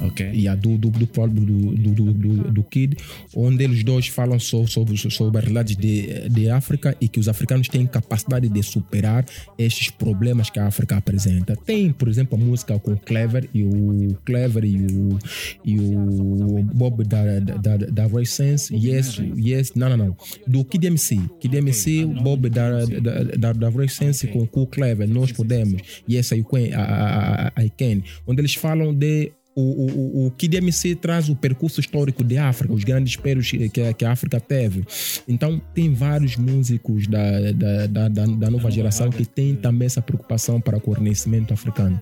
[0.00, 0.30] Ok.
[0.32, 2.96] E a do, do, do, do, do, do, do, do Kid,
[3.34, 7.28] onde eles dois falam so- sobre, sobre as realidades de, de África e que os
[7.28, 9.24] africanos têm capacidade de superar
[9.58, 11.56] estes problemas que a África apresenta.
[11.56, 15.18] Tem, por exemplo, a música com o Clever e o Clever e o,
[15.64, 18.74] e o Bob da, da, da Ray Sense.
[18.74, 20.16] Yes, yes, não, não, não.
[20.46, 21.20] Do Kid MC.
[21.40, 25.08] Kid MC, Bob da, da, da, da Sense com o Clever.
[25.08, 25.80] Nós podemos.
[26.08, 26.58] Yes, I can.
[26.58, 28.02] I, I, I can.
[28.26, 32.72] Onde eles falam de o, o, o- Kid MC traz o percurso histórico de África,
[32.74, 34.84] os grandes esperos que, que a África teve.
[35.26, 40.02] Então, tem vários músicos da, da, da, da, da nova geração que têm também essa
[40.02, 41.98] preocupação para o renascimento africano.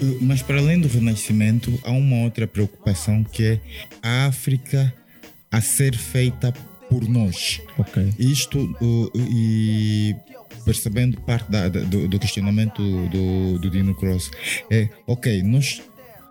[0.00, 3.60] Uh, Mas para além do renascimento, há uma outra preocupação que é
[4.02, 4.92] a África
[5.50, 6.52] a ser feita
[6.90, 7.60] por nós.
[8.18, 10.14] Isto uh, e
[10.64, 14.30] percebendo parte da- do, do questionamento do, do Dino Cross
[14.70, 15.80] é ok, nós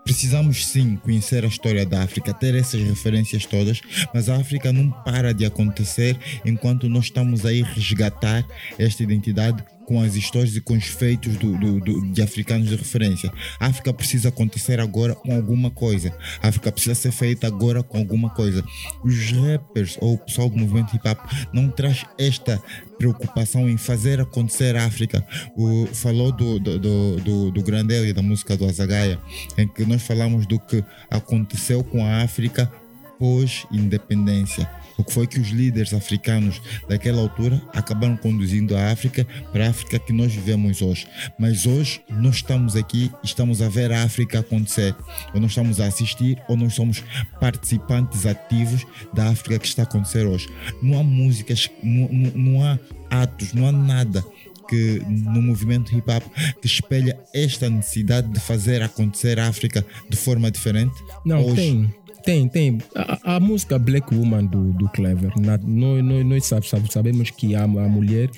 [0.03, 3.81] precisamos sim conhecer a história da África, ter essas referências todas,
[4.13, 8.45] mas a África não para de acontecer enquanto nós estamos aí resgatar
[8.77, 12.75] esta identidade com as histórias e com os feitos do, do- do- de africanos de
[12.75, 13.31] referência.
[13.59, 16.13] A África precisa acontecer agora com alguma coisa.
[16.41, 18.63] A África precisa ser feita agora com alguma coisa.
[19.03, 21.19] Os rappers ou o pessoal do movimento hip hop
[21.53, 22.61] não traz esta
[22.97, 25.25] preocupação em fazer acontecer a África.
[25.55, 29.19] O, falou do, do, do, do, do Grande Eli, da música do Azagaia,
[29.57, 32.71] em que nós falamos do que aconteceu com a África
[33.19, 34.69] pós-independência.
[34.97, 39.69] O que foi que os líderes africanos daquela altura acabaram conduzindo a África para a
[39.69, 41.07] África que nós vivemos hoje.
[41.37, 44.95] Mas hoje nós estamos aqui e estamos a ver a África acontecer.
[45.33, 47.03] Ou nós estamos a assistir ou nós somos
[47.39, 50.47] participantes ativos da África que está a acontecer hoje.
[50.81, 52.79] Não há músicas, não, não, não há
[53.09, 54.23] atos, não há nada
[54.67, 56.23] que no movimento hip hop
[56.61, 60.95] que espelha esta necessidade de fazer acontecer a África de forma diferente?
[61.25, 61.93] Não, Hoje, tem.
[62.23, 62.77] Tem, tem.
[62.95, 67.29] A, a música Black Woman do, do Clever, na- nós, nós, nós sabe- sabe- sabemos
[67.31, 68.29] que a, a mulher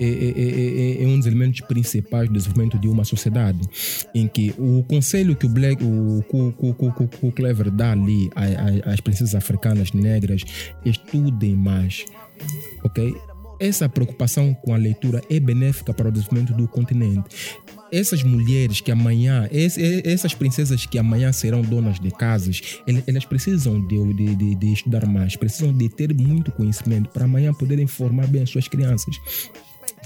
[0.00, 3.60] é, é- é- é- é um dos elementos principais do desenvolvimento de uma sociedade,
[4.14, 6.54] em que o conselho que o Black, o, o-
[7.22, 8.30] o- Clever dá ali
[8.86, 10.42] às princesas africanas negras,
[10.84, 12.06] estudem mais,
[12.84, 13.14] ok?
[13.58, 17.24] Essa preocupação com a leitura é benéfica para o desenvolvimento do continente
[17.92, 22.60] essas mulheres que amanhã, es- essas princesas que amanhã serão donas de casas,
[23.06, 27.86] elas precisam de, de- de estudar mais, precisam de ter muito conhecimento para amanhã poderem
[27.86, 29.16] formar bem as suas crianças.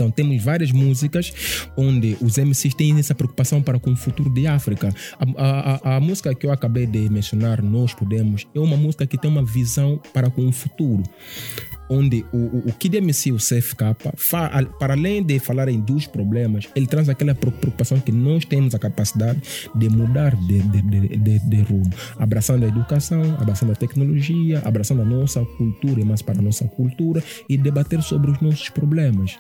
[0.01, 1.31] Então temos várias músicas
[1.77, 4.95] onde os MCs têm essa preocupação para com o futuro de África.
[5.37, 9.19] A, a- a- música que eu acabei de mencionar, Nós Podemos, é uma música que
[9.19, 11.03] tem uma visão para com o futuro
[11.93, 14.49] onde o, o, o Kid MC, o CFK, fa-
[14.79, 19.41] para além de falarem dos problemas, ele traz aquela preocupação que nós temos a capacidade
[19.75, 25.03] de mudar de, de, de, de, de rumo, abraçando a educação, abraçando a tecnologia, abraçando
[25.03, 29.37] a nossa cultura e mais para a nossa cultura e debater sobre os nossos problemas.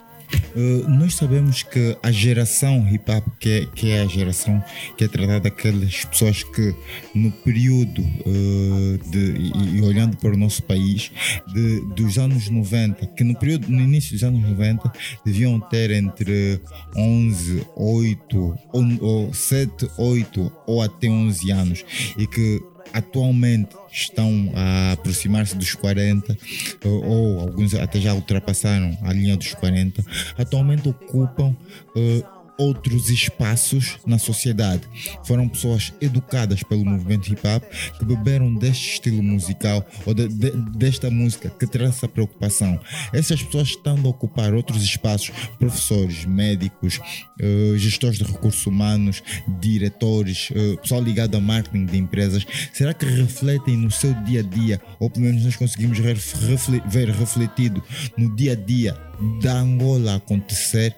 [0.55, 4.62] Uh, nós sabemos que a geração hip hop, que é, que é a geração
[4.97, 6.74] que é tratada daquelas pessoas que
[7.14, 11.11] no período uh, de, e, e olhando para o nosso país,
[11.53, 14.93] de, dos anos 90, que no período, no início dos anos 90,
[15.24, 16.61] deviam ter entre
[16.97, 21.85] 11, 8, ou, ou 7, 8 ou até 11 anos,
[22.16, 22.62] e que
[22.93, 26.36] atualmente estão a aproximar-se dos 40
[26.84, 30.05] ou, alguns até já ultrapassaram a linha dos 40
[30.38, 31.57] atualmente ocupam
[31.97, 32.22] eh,
[32.61, 34.83] outros espaços na sociedade.
[35.25, 37.63] Foram pessoas educadas pelo movimento hip hop
[37.99, 42.79] que beberam deste estilo musical ou de- de- desta música que traz essa preocupação.
[43.13, 47.01] Essas pessoas estão a ocupar outros espaços professores médicos
[47.41, 49.23] eh, gestores de recursos humanos
[49.61, 54.43] diretores eh, pessoal ligado a marketing de empresas será que refletem no seu dia a
[54.43, 54.81] dia?
[54.99, 57.83] Ou pelo menos nós conseguimos ref- refle- ver refletido
[58.17, 58.97] no dia a dia
[59.43, 60.95] da Angola acontecer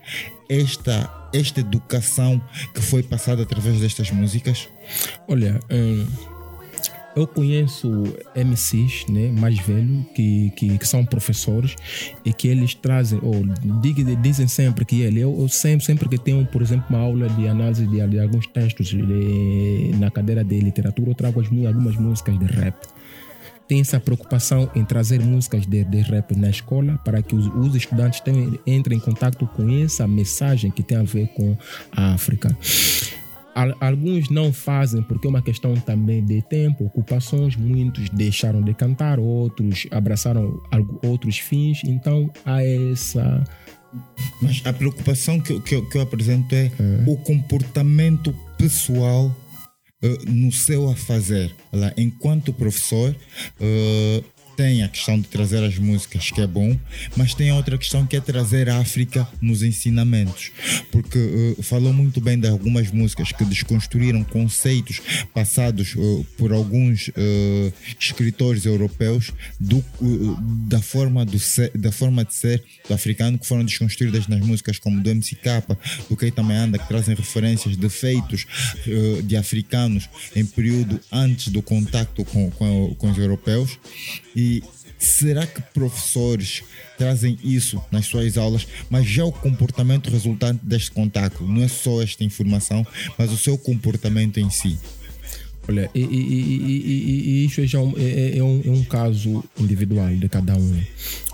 [0.48, 2.38] esta esta educação
[2.74, 4.68] que foi passada através destas músicas?
[5.26, 6.06] Olha, hum,
[7.16, 11.74] eu conheço MCs né, mais velhos que, que, que são professores
[12.24, 13.42] e que eles trazem, ou
[14.22, 17.48] dizem sempre que ele, eu, eu sempre, sempre que tenho, por exemplo, uma aula de
[17.48, 22.44] análise de, de alguns textos de- na cadeira de literatura, eu trago algumas músicas de
[22.46, 22.74] rap
[23.68, 27.74] tem essa preocupação em trazer músicas de, de rap na escola para que os, os
[27.74, 31.56] estudantes tenham, entrem em contato com essa mensagem que tem a ver com
[31.92, 32.56] a África.
[33.54, 38.72] Al- Alguns não fazem porque é uma questão também de tempo, ocupações, muitos deixaram de
[38.74, 40.60] cantar, outros abraçaram
[41.04, 43.44] outros fins, então há essa.
[44.40, 46.70] Mas a preocupação que, eu- que, que eu apresento é
[47.06, 49.34] o comportamento pessoal
[50.26, 51.54] no seu a fazer.
[51.72, 53.14] Lá, enquanto professor,
[53.60, 54.22] eh,
[54.56, 56.78] tem a questão de trazer as músicas, que é bom,
[57.16, 60.50] mas tem a outra questão que é trazer a África nos ensinamentos.
[60.90, 61.18] Porque
[61.58, 65.00] eh, falou muito bem de algumas músicas que desconstruíram conceitos
[65.34, 69.84] passados eh, por alguns eh, escritores europeus do,
[70.68, 74.78] da, forma do ser- da forma de ser do africano que foram desconstruídas nas músicas
[74.78, 75.76] como do MCK,
[76.08, 78.46] do Keita Meanda, que trazem referências de feitos
[79.24, 83.78] de africanos em período antes do contacto com, com, com os europeus.
[84.34, 84.41] E
[84.98, 86.62] será que professores
[86.96, 92.00] trazem isso nas suas aulas, mas já o comportamento resultante deste contacto, não é só
[92.02, 92.86] esta informação,
[93.18, 94.78] mas o seu comportamento em si?
[95.68, 99.44] Olha, e, e- e- e- isso é, já um, é- é um, é um caso
[99.58, 100.82] individual de cada um.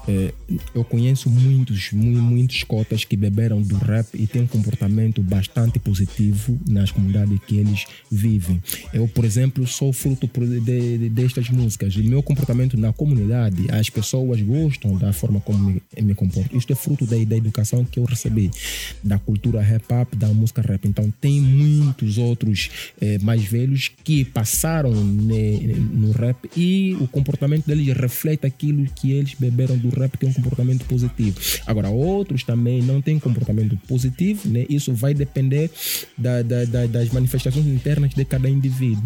[0.09, 0.33] É,
[0.75, 5.79] eu conheço muitos, mu- muitos cotas que beberam do rap e têm um comportamento bastante
[5.79, 8.59] positivo nas comunidades que eles vivem.
[8.95, 10.61] Eu, por exemplo, sou fruto de,
[10.99, 11.95] de- destas músicas.
[11.95, 16.57] E meu comportamento na comunidade, as pessoas gostam da forma como me, me comporto.
[16.57, 18.51] Isto é fruto da, da educação que eu recebi,
[19.05, 20.87] da cultura rap up, da música rap.
[20.89, 25.59] Então, tem muitos outros eh, mais velhos que passaram ne-
[25.93, 30.29] no rap e o comportamento deles reflete aquilo que eles beberam do rap, que é
[30.29, 31.41] um comportamento positivo.
[31.67, 34.67] Agora, outros também não têm comportamento positivo, né?
[34.69, 35.71] isso vai depender
[36.17, 39.03] da- da- da- das manifestações internas de cada indivíduo.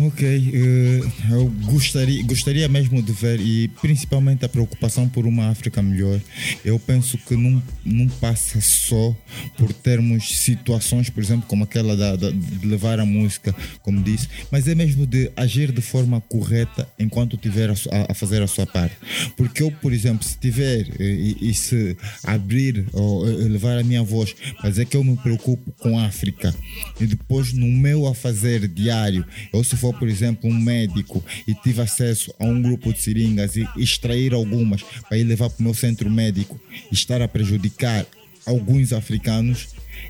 [0.00, 0.22] Ok,
[0.54, 6.20] eh, eu gostaria, gostaria mesmo de ver e principalmente a preocupação por uma África melhor.
[6.64, 9.12] Eu penso que não, não passa só
[9.56, 14.28] por termos situações, por exemplo, como aquela da, da- de levar a música, como disse,
[14.52, 17.74] mas é mesmo de agir de forma correta enquanto tiver a,
[18.08, 18.94] a- fazer a sua parte.
[19.36, 23.82] Porque eu, por exemplo, se tiver eh, e, e se abrir ou eh, levar a
[23.82, 26.54] minha voz para dizer que eu me preocupo com a África
[27.00, 31.54] e depois no meu a fazer diário, ou se for, por exemplo, um médico e
[31.54, 35.64] tive acesso a um grupo de seringas e extrair algumas para ir levar para o
[35.64, 36.60] meu centro médico
[36.90, 38.06] e estar a prejudicar
[38.48, 39.68] alguns africanos,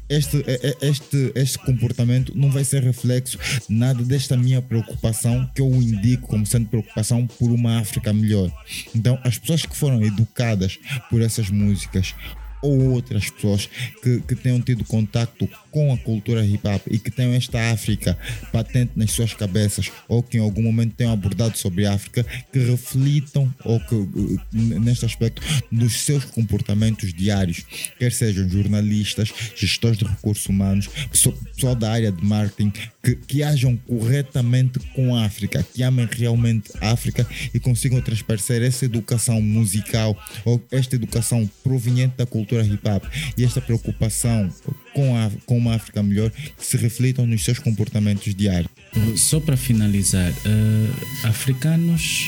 [0.08, 5.60] este, eh, eh, este, este comportamento não vai ser reflexo nada desta minha preocupação que
[5.60, 8.50] eu indico como sendo preocupação por uma África melhor.
[8.94, 10.78] Então, as pessoas que foram educadas
[11.10, 12.14] por essas músicas
[12.62, 13.68] ou outras pessoas
[14.02, 18.16] que, que tenham tido contacto com a cultura hip hop e que tenham esta África
[18.52, 22.58] patente nas suas cabeças ou que em algum momento tenham abordado sobre a África, que
[22.58, 27.64] reflitam ou que, eh, neste aspecto, nos seus comportamentos diários,
[27.98, 33.42] quer sejam jornalistas, gestores de recursos humanos, pessoa, pessoal da área de marketing, que, que
[33.42, 39.40] ajam corretamente com a África, que amem realmente a África e consigam transparecer essa educação
[39.40, 43.04] musical ou esta educação proveniente da cultura hip hop
[43.36, 44.50] e esta preocupação
[44.98, 48.68] com, a, com uma África melhor que se reflitam nos seus comportamentos diários.
[49.14, 52.24] Só para finalizar, eh, africanos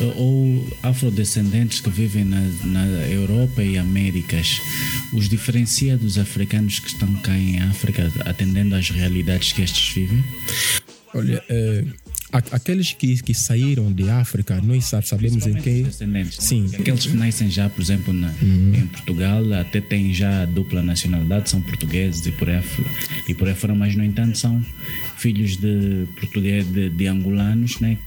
[0.00, 4.60] eh, ou afrodescendentes que vivem na, na Europa e Américas,
[5.12, 10.22] os diferencia dos africanos que estão cá em África, atendendo às realidades que estes vivem?
[11.14, 15.82] Olha, a- aqueles que, que saíram de África, nós sa- sabemos em quem.
[15.84, 16.66] Descendentes, Sim.
[16.78, 21.60] Aqueles que nascem já, por exemplo, na- em Portugal, até têm já dupla nacionalidade, são
[21.62, 22.62] portugueses e por aí,
[23.28, 24.64] e por aí fora, mas no entanto são
[25.18, 27.98] filhos de português de, de angolanos, né?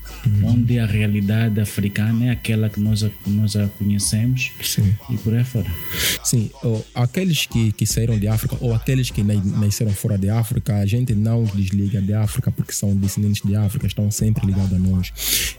[0.43, 4.93] onde a realidade africana é aquela que nós a, nós a conhecemos Sim.
[5.09, 5.69] e por aí fora.
[6.23, 6.49] Sim,
[6.95, 10.85] aqueles que, que saíram de África ou aqueles que na- nasceram fora de África, a
[10.85, 14.79] gente não os desliga de África porque são descendentes de África, estão sempre ligados a
[14.79, 15.11] nós.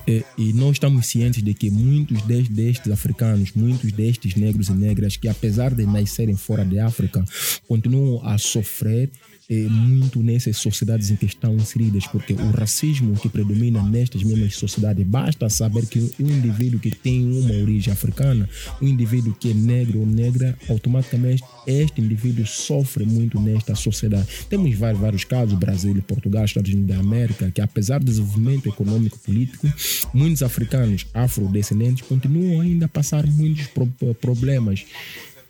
[0.07, 4.73] E, e nós estamos cientes de que muitos des- destes africanos, muitos destes negros e
[4.73, 7.25] negras, que apesar de nascerem fora de África,
[7.69, 9.11] continuam a sofrer
[9.49, 14.55] é, muito nessas sociedades em que estão inseridas, porque o racismo que predomina nestas mesmas
[14.55, 18.49] sociedades, basta saber que um indivíduo que tem uma origem africana,
[18.81, 24.27] um indivíduo que é negro ou negra, automaticamente este indivíduo sofre muito nesta sociedade.
[24.49, 29.17] Temos vários, vários casos, Brasil, Portugal, Estados Unidos da América, que apesar do desenvolvimento econômico
[29.17, 29.73] e político,
[30.13, 34.85] muitos africanos afrodescendentes continuam ainda a passar muitos pro problemas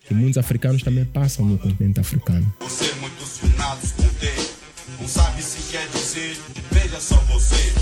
[0.07, 2.53] que muitos africanos também passam no continente africano.
[2.61, 6.39] Você é muito com não sabe se quer dizer,
[6.71, 7.73] veja só você.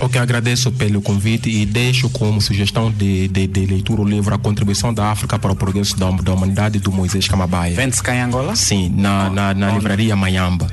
[0.00, 4.38] Ok, agradeço pelo convite e deixo como sugestão de, de, de, leitura o livro A
[4.38, 7.74] Contribuição da África para o Progresso da, da Humanidade do Moisés Camabaia.
[7.74, 8.54] Vende-se cá em Angola?
[8.54, 10.68] Sim, na, na, na livraria Mayamba.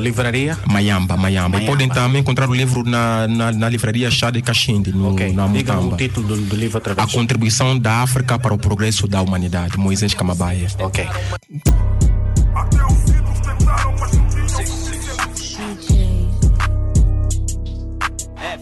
[0.00, 0.58] Livraria?
[0.66, 1.60] Mayamba, Mayamba.
[1.60, 5.32] E podem também encontrar o livro na, na, na livraria Chá de Caxinde, no, okay.
[5.32, 5.94] na Mutamba.
[5.94, 7.08] o título do, do livro outra vez.
[7.08, 10.68] A Contribuição da África para o Progresso da Humanidade, Moisés Camabaia.
[10.78, 11.06] Ok.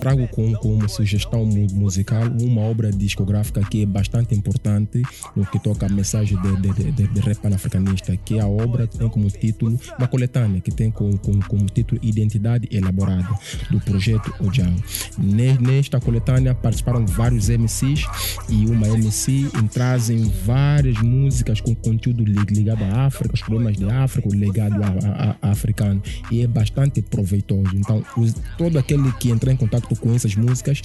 [0.02, 5.00] Trago como, como sugestão musical uma obra discográfica que é bastante importante
[5.36, 9.08] no que toca a mensagem de, de, de, de rap panafricanista, que a obra tem
[9.08, 13.28] como título, uma coletânea que tem como, como, como título Identidade Elaborada,
[13.70, 14.82] do projeto Ojang.
[15.18, 18.04] Nesta coletânea participaram vários MCs
[18.48, 24.28] e uma MC trazem várias músicas com conteúdo ligado à África, os problemas de África,
[24.28, 27.70] o legado a, a, a africano, e é bastante proveitoso.
[27.76, 30.82] Então, os, todo aquele que entrar em contato com essas músicas,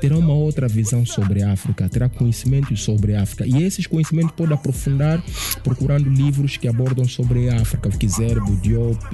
[0.00, 3.46] terá uma outra visão sobre a África, terá conhecimentos sobre a África.
[3.46, 5.22] E esses conhecimentos pode aprofundar
[5.62, 9.04] procurando livros que abordam sobre a África, Kizerbo, Diop,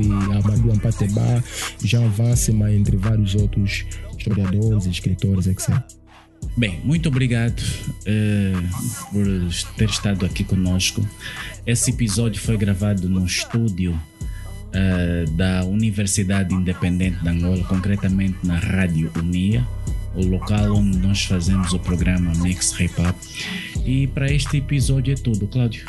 [0.43, 1.43] Amadou Ampateba,
[1.82, 3.85] Jean Vassima, entre vários outros
[4.16, 5.82] historiadores, escritores, etc.
[6.56, 9.27] Bem, muito obrigado uh, por
[9.77, 11.06] ter estado aqui conosco.
[11.66, 13.98] Esse episódio foi gravado no estúdio
[14.69, 19.66] uh, da Universidade Independente de Angola, concretamente na Rádio Unia,
[20.15, 23.16] o local onde nós fazemos o programa Hip Hop.
[23.85, 25.85] E para este episódio é tudo, Cláudio.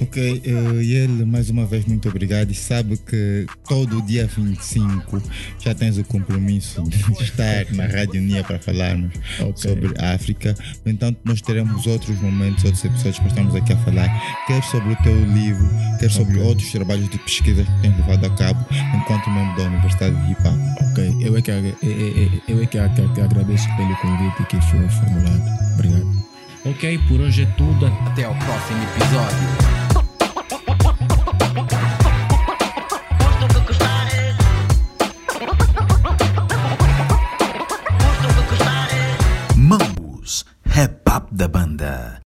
[0.00, 5.22] Ok, uh, e ele mais uma vez muito obrigado e sabe que todo dia 25
[5.58, 9.56] já tens o compromisso de estar na Rádio Nia para falarmos okay.
[9.56, 10.54] sobre a África.
[10.84, 14.08] No entanto, nós teremos outros momentos, outros episódios que estamos aqui a falar,
[14.46, 15.68] quer sobre o teu livro,
[15.98, 16.46] quer sobre okay.
[16.46, 20.90] outros trabalhos de pesquisa que tens levado a cabo enquanto membro da Universidade de Hop.
[20.90, 25.42] Ok, eu é que, eu é que, agradeço pelo convite que foi formulado.
[25.74, 26.26] Obrigado.
[26.66, 27.86] Ok, por hoje é tudo.
[27.86, 29.85] Até ao próximo episódio.
[40.76, 42.25] é papo da banda.